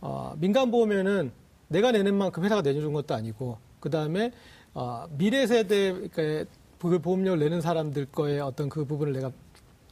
어, 0.00 0.34
민간 0.38 0.70
보험에는 0.70 1.32
내가 1.68 1.92
내는 1.92 2.14
만큼 2.14 2.44
회사가 2.44 2.62
내주는 2.62 2.92
것도 2.92 3.14
아니고 3.14 3.58
그 3.80 3.90
다음에 3.90 4.32
어, 4.74 5.06
미래 5.16 5.46
세대 5.46 5.92
그러니까 5.92 6.50
그 6.78 6.98
보험료를 6.98 7.38
내는 7.38 7.60
사람들 7.60 8.06
거에 8.06 8.40
어떤 8.40 8.68
그 8.68 8.84
부분을 8.84 9.12
내가 9.12 9.30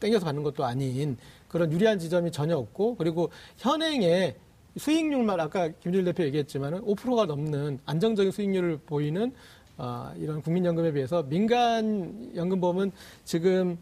땡겨서 0.01 0.25
받는 0.25 0.43
것도 0.43 0.65
아닌 0.65 1.17
그런 1.49 1.73
유리한 1.73 1.99
지점이 1.99 2.33
전혀 2.33 2.57
없고 2.57 2.97
그리고 2.97 3.31
현행의 3.59 4.37
수익률만 4.77 5.41
아까 5.41 5.69
김준일 5.69 6.05
대표 6.05 6.23
얘기했지만은 6.25 6.83
5%가 6.83 7.27
넘는 7.27 7.81
안정적인 7.85 8.31
수익률을 8.31 8.79
보이는 8.87 9.33
어, 9.77 10.13
이런 10.17 10.43
국민연금에 10.43 10.93
비해서 10.93 11.23
민간 11.23 12.33
연금보험은 12.35 12.93
지금 13.25 13.73
어, 13.73 13.79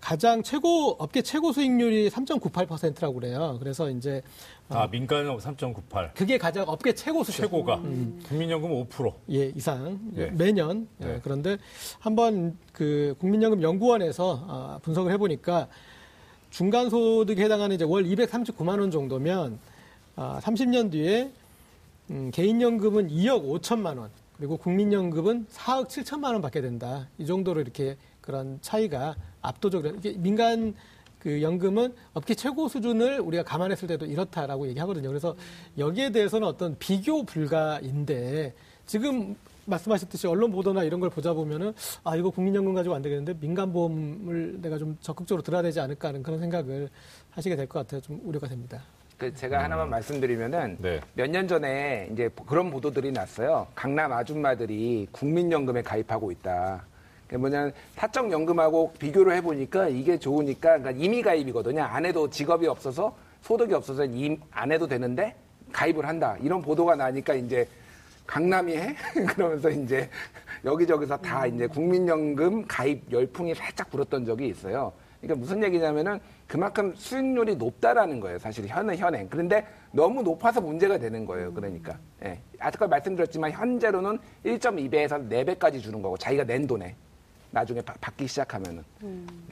가장 0.00 0.42
최고 0.42 0.96
업계 0.98 1.22
최고 1.22 1.52
수익률이 1.52 2.08
3.98%라고 2.10 3.14
그래요. 3.14 3.56
그래서 3.58 3.90
이제 3.90 4.22
아, 4.68 4.86
민간은 4.86 5.36
3.98. 5.36 6.14
그게 6.14 6.38
가장 6.38 6.64
업계 6.68 6.94
최고 6.94 7.24
수준. 7.24 7.44
최고가. 7.44 7.80
국민연금은 8.28 8.88
5%. 8.88 9.12
예, 9.30 9.46
이상 9.56 9.98
예. 10.16 10.26
매년. 10.26 10.88
예, 11.02 11.06
네. 11.06 11.20
그런데 11.22 11.56
한번 11.98 12.56
그 12.72 13.14
국민연금 13.18 13.62
연구원에서 13.62 14.44
아, 14.48 14.78
분석을 14.82 15.12
해보니까 15.12 15.68
중간 16.50 16.88
소득에 16.88 17.44
해당하는 17.44 17.76
이제 17.76 17.84
월 17.84 18.04
239만 18.04 18.80
원 18.80 18.90
정도면 18.90 19.58
아, 20.14 20.40
30년 20.42 20.90
뒤에 20.92 21.32
음, 22.10 22.30
개인연금은 22.32 23.08
2억 23.08 23.60
5천만 23.60 23.98
원 23.98 24.10
그리고 24.36 24.56
국민연금은 24.56 25.46
4억 25.46 25.88
7천만 25.88 26.32
원 26.32 26.42
받게 26.42 26.60
된다. 26.60 27.08
이 27.18 27.26
정도로 27.26 27.60
이렇게 27.60 27.96
그런 28.26 28.58
차이가 28.60 29.14
압도적으로 29.40 29.94
이게 29.96 30.12
민간 30.18 30.74
그 31.20 31.40
연금은 31.42 31.94
업계 32.12 32.34
최고 32.34 32.68
수준을 32.68 33.20
우리가 33.20 33.42
감안했을 33.44 33.88
때도 33.88 34.04
이렇다라고 34.06 34.68
얘기하거든요. 34.68 35.08
그래서 35.08 35.34
여기에 35.78 36.10
대해서는 36.10 36.46
어떤 36.46 36.76
비교 36.78 37.22
불가인데 37.24 38.52
지금 38.84 39.34
말씀하셨듯이 39.64 40.26
언론 40.28 40.52
보도나 40.52 40.84
이런 40.84 41.00
걸 41.00 41.10
보자 41.10 41.32
보면은 41.32 41.72
아 42.04 42.14
이거 42.14 42.30
국민연금 42.30 42.74
가지고 42.74 42.94
안 42.94 43.02
되겠는데 43.02 43.38
민간 43.40 43.72
보험을 43.72 44.60
내가 44.60 44.78
좀 44.78 44.96
적극적으로 45.00 45.42
들어야 45.42 45.62
되지 45.62 45.80
않을까 45.80 46.08
하는 46.08 46.22
그런 46.22 46.38
생각을 46.38 46.88
하시게 47.30 47.56
될 47.56 47.66
것 47.66 47.80
같아요. 47.80 48.00
좀 48.00 48.20
우려가 48.24 48.46
됩니다. 48.46 48.82
그 49.18 49.34
제가 49.34 49.64
하나만 49.64 49.88
말씀드리면은 49.90 50.76
네. 50.78 51.00
몇년 51.14 51.48
전에 51.48 52.10
이제 52.12 52.28
그런 52.46 52.70
보도들이 52.70 53.10
났어요. 53.12 53.66
강남 53.74 54.12
아줌마들이 54.12 55.08
국민연금에 55.10 55.82
가입하고 55.82 56.30
있다. 56.30 56.84
그게 57.26 57.36
뭐냐면 57.36 57.72
사적 57.94 58.30
연금하고 58.30 58.92
비교를 58.98 59.34
해보니까 59.36 59.88
이게 59.88 60.18
좋으니까 60.18 60.78
그러니까 60.78 60.90
임의 60.92 61.22
가입이거든요. 61.22 61.82
안 61.82 62.04
해도 62.04 62.30
직업이 62.30 62.66
없어서 62.66 63.16
소득이 63.42 63.74
없어서 63.74 64.04
임, 64.04 64.40
안 64.50 64.72
해도 64.72 64.86
되는데 64.86 65.34
가입을 65.72 66.06
한다. 66.06 66.36
이런 66.40 66.62
보도가 66.62 66.96
나니까 66.96 67.34
이제 67.34 67.68
강남이 68.26 68.76
해? 68.76 68.94
그러면서 69.28 69.70
이제 69.70 70.08
여기저기서 70.64 71.16
다 71.18 71.46
이제 71.46 71.66
국민연금 71.66 72.64
가입 72.66 73.10
열풍이 73.10 73.54
살짝 73.54 73.90
불었던 73.90 74.24
적이 74.24 74.48
있어요. 74.48 74.92
그러니까 75.20 75.40
무슨 75.40 75.62
얘기냐면은 75.62 76.20
그만큼 76.46 76.94
수익률이 76.94 77.56
높다라는 77.56 78.20
거예요. 78.20 78.38
사실 78.38 78.66
현행 78.66 78.96
현행. 78.96 79.28
그런데 79.28 79.66
너무 79.90 80.22
높아서 80.22 80.60
문제가 80.60 80.98
되는 80.98 81.24
거예요. 81.24 81.52
그러니까. 81.52 81.98
예. 82.24 82.40
아까 82.58 82.86
말씀드렸지만 82.86 83.50
현재로는 83.50 84.18
1.2배에서 84.44 85.28
4배까지 85.28 85.82
주는 85.82 86.02
거고 86.02 86.16
자기가 86.16 86.44
낸 86.44 86.66
돈에 86.66 86.94
나중에 87.50 87.80
바- 87.80 87.94
받기 88.00 88.26
시작하면은 88.26 88.82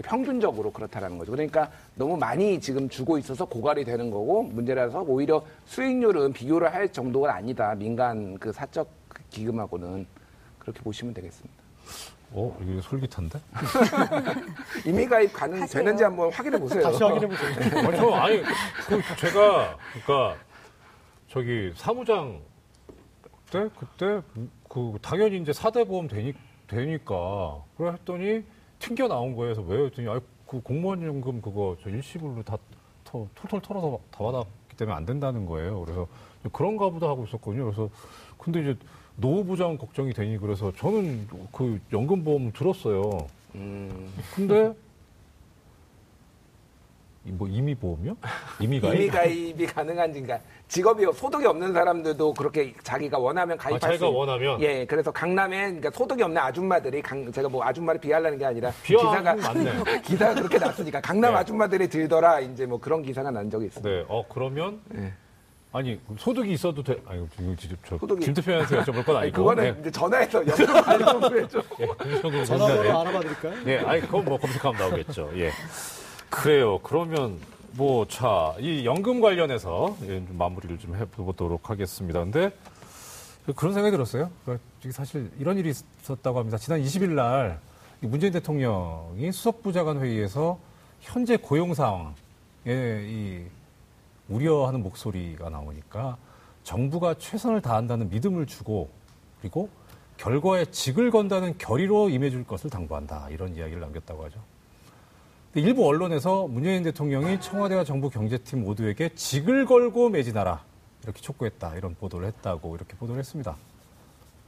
평균적으로 0.03 0.71
그렇다라는 0.73 1.19
거죠. 1.19 1.33
그러니까 1.33 1.71
너무 1.95 2.17
많이 2.17 2.61
지금 2.61 2.89
주고 2.89 3.17
있어서 3.19 3.45
고갈이 3.45 3.85
되는 3.85 4.11
거고 4.11 4.43
문제라서 4.43 5.03
오히려 5.03 5.45
수익률은 5.67 6.33
비교를 6.33 6.73
할 6.73 6.93
정도가 6.93 7.35
아니다. 7.35 7.75
민간 7.75 8.39
그 8.39 8.53
사적 8.53 8.89
기금하고는 9.31 10.07
그렇게 10.59 10.81
보시면 10.83 11.15
되겠습니다. 11.15 11.55
어, 12.33 12.57
이게 12.63 12.81
솔깃한데? 12.81 13.39
임의 14.87 15.07
가입 15.09 15.33
가능 15.33 15.63
하세요. 15.63 15.83
되는지 15.85 16.03
한번 16.03 16.33
확인해 16.33 16.59
보세요. 16.59 16.83
다시 16.83 17.03
확인해 17.05 17.29
보세요. 17.29 17.51
아니, 17.87 17.97
저, 17.97 18.11
아니, 18.15 18.43
그, 18.89 19.17
제가, 19.21 19.77
그니까, 19.93 20.37
저기, 21.29 21.73
사무장 21.77 22.41
때, 23.53 23.69
그때, 23.79 24.21
그, 24.69 24.99
당연히 25.01 25.41
이제 25.41 25.53
사대 25.53 25.85
보험 25.85 26.09
되니, 26.09 26.35
되니까, 26.67 27.63
그래 27.77 27.93
했더니, 27.93 28.45
튕겨 28.79 29.09
나온 29.09 29.35
거예요. 29.37 29.55
그래서 29.55 29.63
왜 29.63 29.85
했더니, 29.87 30.09
아, 30.09 30.21
그 30.47 30.61
공무원 30.61 31.03
연금 31.03 31.41
그거 31.41 31.77
저 31.83 31.91
일시불로 31.91 32.43
다, 32.43 32.59
터, 33.05 33.27
툴툴 33.35 33.61
털어서 33.61 33.99
다 34.11 34.25
받았기 34.25 34.77
때문에 34.77 34.97
안 34.97 35.07
된다는 35.07 35.47
거예요. 35.47 35.81
그래서 35.83 36.07
그런가 36.53 36.91
보다 36.91 37.09
하고 37.09 37.25
있었거든요. 37.25 37.65
그래서, 37.65 37.89
근데 38.39 38.61
이제, 38.61 38.77
노후보장 39.17 39.79
걱정이 39.79 40.13
되니 40.13 40.39
그래서 40.39 40.73
저는 40.73 41.29
그 41.53 41.81
연금보험 41.93 42.53
들었어요. 42.53 43.29
음, 43.55 44.13
근데 44.35 44.75
이뭐 47.25 47.49
이미 47.49 47.75
보험이요? 47.75 48.17
이미가 48.61 48.93
임의 48.93 49.09
가입이 49.09 49.67
가능한지, 49.67 50.21
그러니까 50.21 50.47
직업이 50.69 51.05
소득이 51.15 51.47
없는 51.47 51.73
사람들도 51.73 52.35
그렇게 52.35 52.75
자기가 52.83 53.19
원하면 53.19 53.57
가입할 53.57 53.77
아, 53.77 53.79
자기가 53.81 54.07
수 54.07 54.11
있- 54.13 54.17
원하면? 54.17 54.61
예, 54.63 54.85
그래서 54.87 55.11
강남에 55.11 55.59
그러니까 55.67 55.91
소득이 55.91 56.23
없는 56.23 56.41
아줌마들이 56.41 57.03
강, 57.03 57.31
제가 57.31 57.49
뭐 57.49 57.63
아줌마를 57.65 58.01
비하하려는 58.01 58.39
게 58.39 58.45
아니라 58.47 58.73
건 58.89 59.23
맞네. 59.41 59.73
기사가 60.03 60.35
그렇게 60.35 60.59
났으니까 60.59 61.01
강남 61.01 61.33
네. 61.33 61.39
아줌마들이 61.39 61.89
들더라 61.89 62.41
이제 62.41 62.67
뭐 62.67 62.81
그런 62.81 63.03
기사가 63.03 63.31
난 63.31 63.51
적이 63.51 63.67
있어요. 63.67 63.85
네, 63.85 64.05
어 64.09 64.25
그러면 64.29 64.81
아니 65.71 66.01
소득이 66.19 66.53
있어도 66.53 66.83
돼. 66.83 66.97
아니 67.07 67.29
진짜 67.57 67.77
저 67.87 67.97
소득이- 67.99 68.23
김 68.25 68.35
대표한테 68.35 68.77
여쭤볼 68.81 69.05
건 69.05 69.17
아니, 69.17 69.25
아니고. 69.25 69.37
그거는 69.37 69.65
네. 69.75 69.77
이제 69.81 69.91
전화해서 69.91 70.41
여쭤봐야죠. 70.43 71.37
해줘. 71.45 71.63
예, 71.81 71.87
금융연금 71.87 72.45
전화번호 72.45 72.75
전자네. 72.85 72.91
알아봐 72.91 73.21
드릴까요? 73.21 73.55
예, 73.67 73.79
아니 73.81 74.01
그건 74.01 74.25
뭐 74.25 74.39
검색하면 74.39 74.81
나오겠죠. 74.81 75.31
예. 75.37 75.51
그래요. 76.31 76.79
그러면 76.83 77.39
뭐 77.77 78.07
자, 78.07 78.55
이 78.61 78.85
연금 78.87 79.21
관련해서 79.21 79.97
예, 80.03 80.25
좀 80.25 80.39
마무리를 80.39 80.79
좀 80.79 80.95
해보도록 80.95 81.71
하겠습니다. 81.71 82.21
근데 82.21 82.53
그런 83.57 83.75
생각이 83.75 83.91
들었어요. 83.97 84.31
그러니까 84.45 84.65
사실 84.93 85.31
이런 85.41 85.59
일이 85.59 85.71
있었다고 85.71 86.39
합니다. 86.39 86.57
지난 86.57 86.81
20일 86.81 87.11
날 87.15 87.59
문재인 88.01 88.33
대통령이 88.33 89.33
수석부장관 89.33 90.01
회의에서 90.01 90.59
현재 91.01 91.37
고용 91.37 91.75
상황에 91.75 92.15
이 92.67 93.45
우려하는 94.29 94.83
목소리가 94.83 95.51
나오니까 95.51 96.17
정부가 96.63 97.15
최선을 97.15 97.61
다한다는 97.61 98.09
믿음을 98.09 98.47
주고 98.47 98.89
그리고 99.41 99.69
결과에 100.17 100.65
직을 100.67 101.11
건다는 101.11 101.59
결의로 101.59 102.09
임해줄 102.09 102.47
것을 102.47 102.71
당부한다 102.71 103.29
이런 103.31 103.57
이야기를 103.57 103.81
남겼다고 103.81 104.25
하죠. 104.27 104.54
일부 105.57 105.87
언론에서 105.87 106.49
문재인 106.49 106.83
대통령이 106.83 107.41
청와대와 107.41 107.85
정부 107.85 108.11
경제팀 108.11 108.65
모두에게 108.65 109.11
직을 109.15 109.67
걸고 109.67 110.09
매진하라 110.09 110.65
이렇게 111.05 111.21
촉구했다 111.21 111.77
이런 111.77 111.95
보도를 111.95 112.27
했다고 112.27 112.75
이렇게 112.75 112.97
보도를 112.97 113.21
했습니다. 113.21 113.57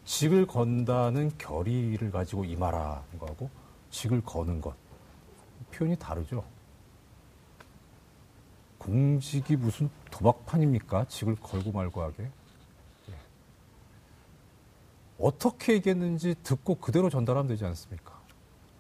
직을 0.05 0.47
건다는 0.47 1.31
결의를 1.39 2.11
가지고 2.11 2.45
임하라는 2.45 3.19
거하고 3.21 3.51
직을 3.91 4.21
거는 4.23 4.61
것 4.61 4.75
표현이 5.71 5.97
다르죠. 5.97 6.43
공직이 8.79 9.57
무슨 9.57 9.89
도박판입니까? 10.11 11.07
직을 11.07 11.37
걸고 11.37 11.71
말고 11.71 12.03
하게. 12.03 12.25
예. 12.25 13.15
어떻게 15.21 15.75
얘기했는지 15.75 16.35
듣고 16.43 16.77
그대로 16.77 17.11
전달하면 17.11 17.49
되지 17.49 17.65
않습니까? 17.65 18.17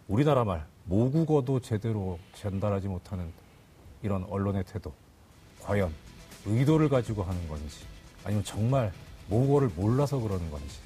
우리나라 0.09 0.45
말, 0.45 0.67
모국어도 0.87 1.61
제대로 1.61 2.19
전달하지 2.35 2.89
못하는 2.89 3.31
이런 4.03 4.25
언론의 4.25 4.65
태도. 4.65 4.93
과연 5.63 5.93
의도를 6.47 6.89
가지고 6.89 7.25
하는 7.25 7.49
건지, 7.49 7.85
아니면 8.25 8.45
정말 8.45 8.93
모국어를 9.29 9.69
몰라서 9.75 10.19
그러는 10.19 10.49
건지, 10.51 10.79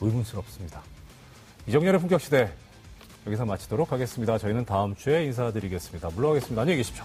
의문스럽습니다. 0.00 0.82
이정열의 1.66 2.00
품격시대, 2.00 2.52
여기서 3.26 3.44
마치도록 3.44 3.92
하겠습니다. 3.92 4.38
저희는 4.38 4.64
다음 4.64 4.94
주에 4.94 5.24
인사드리겠습니다. 5.24 6.10
물러가겠습니다. 6.10 6.62
안녕히 6.62 6.78
계십시오. 6.78 7.04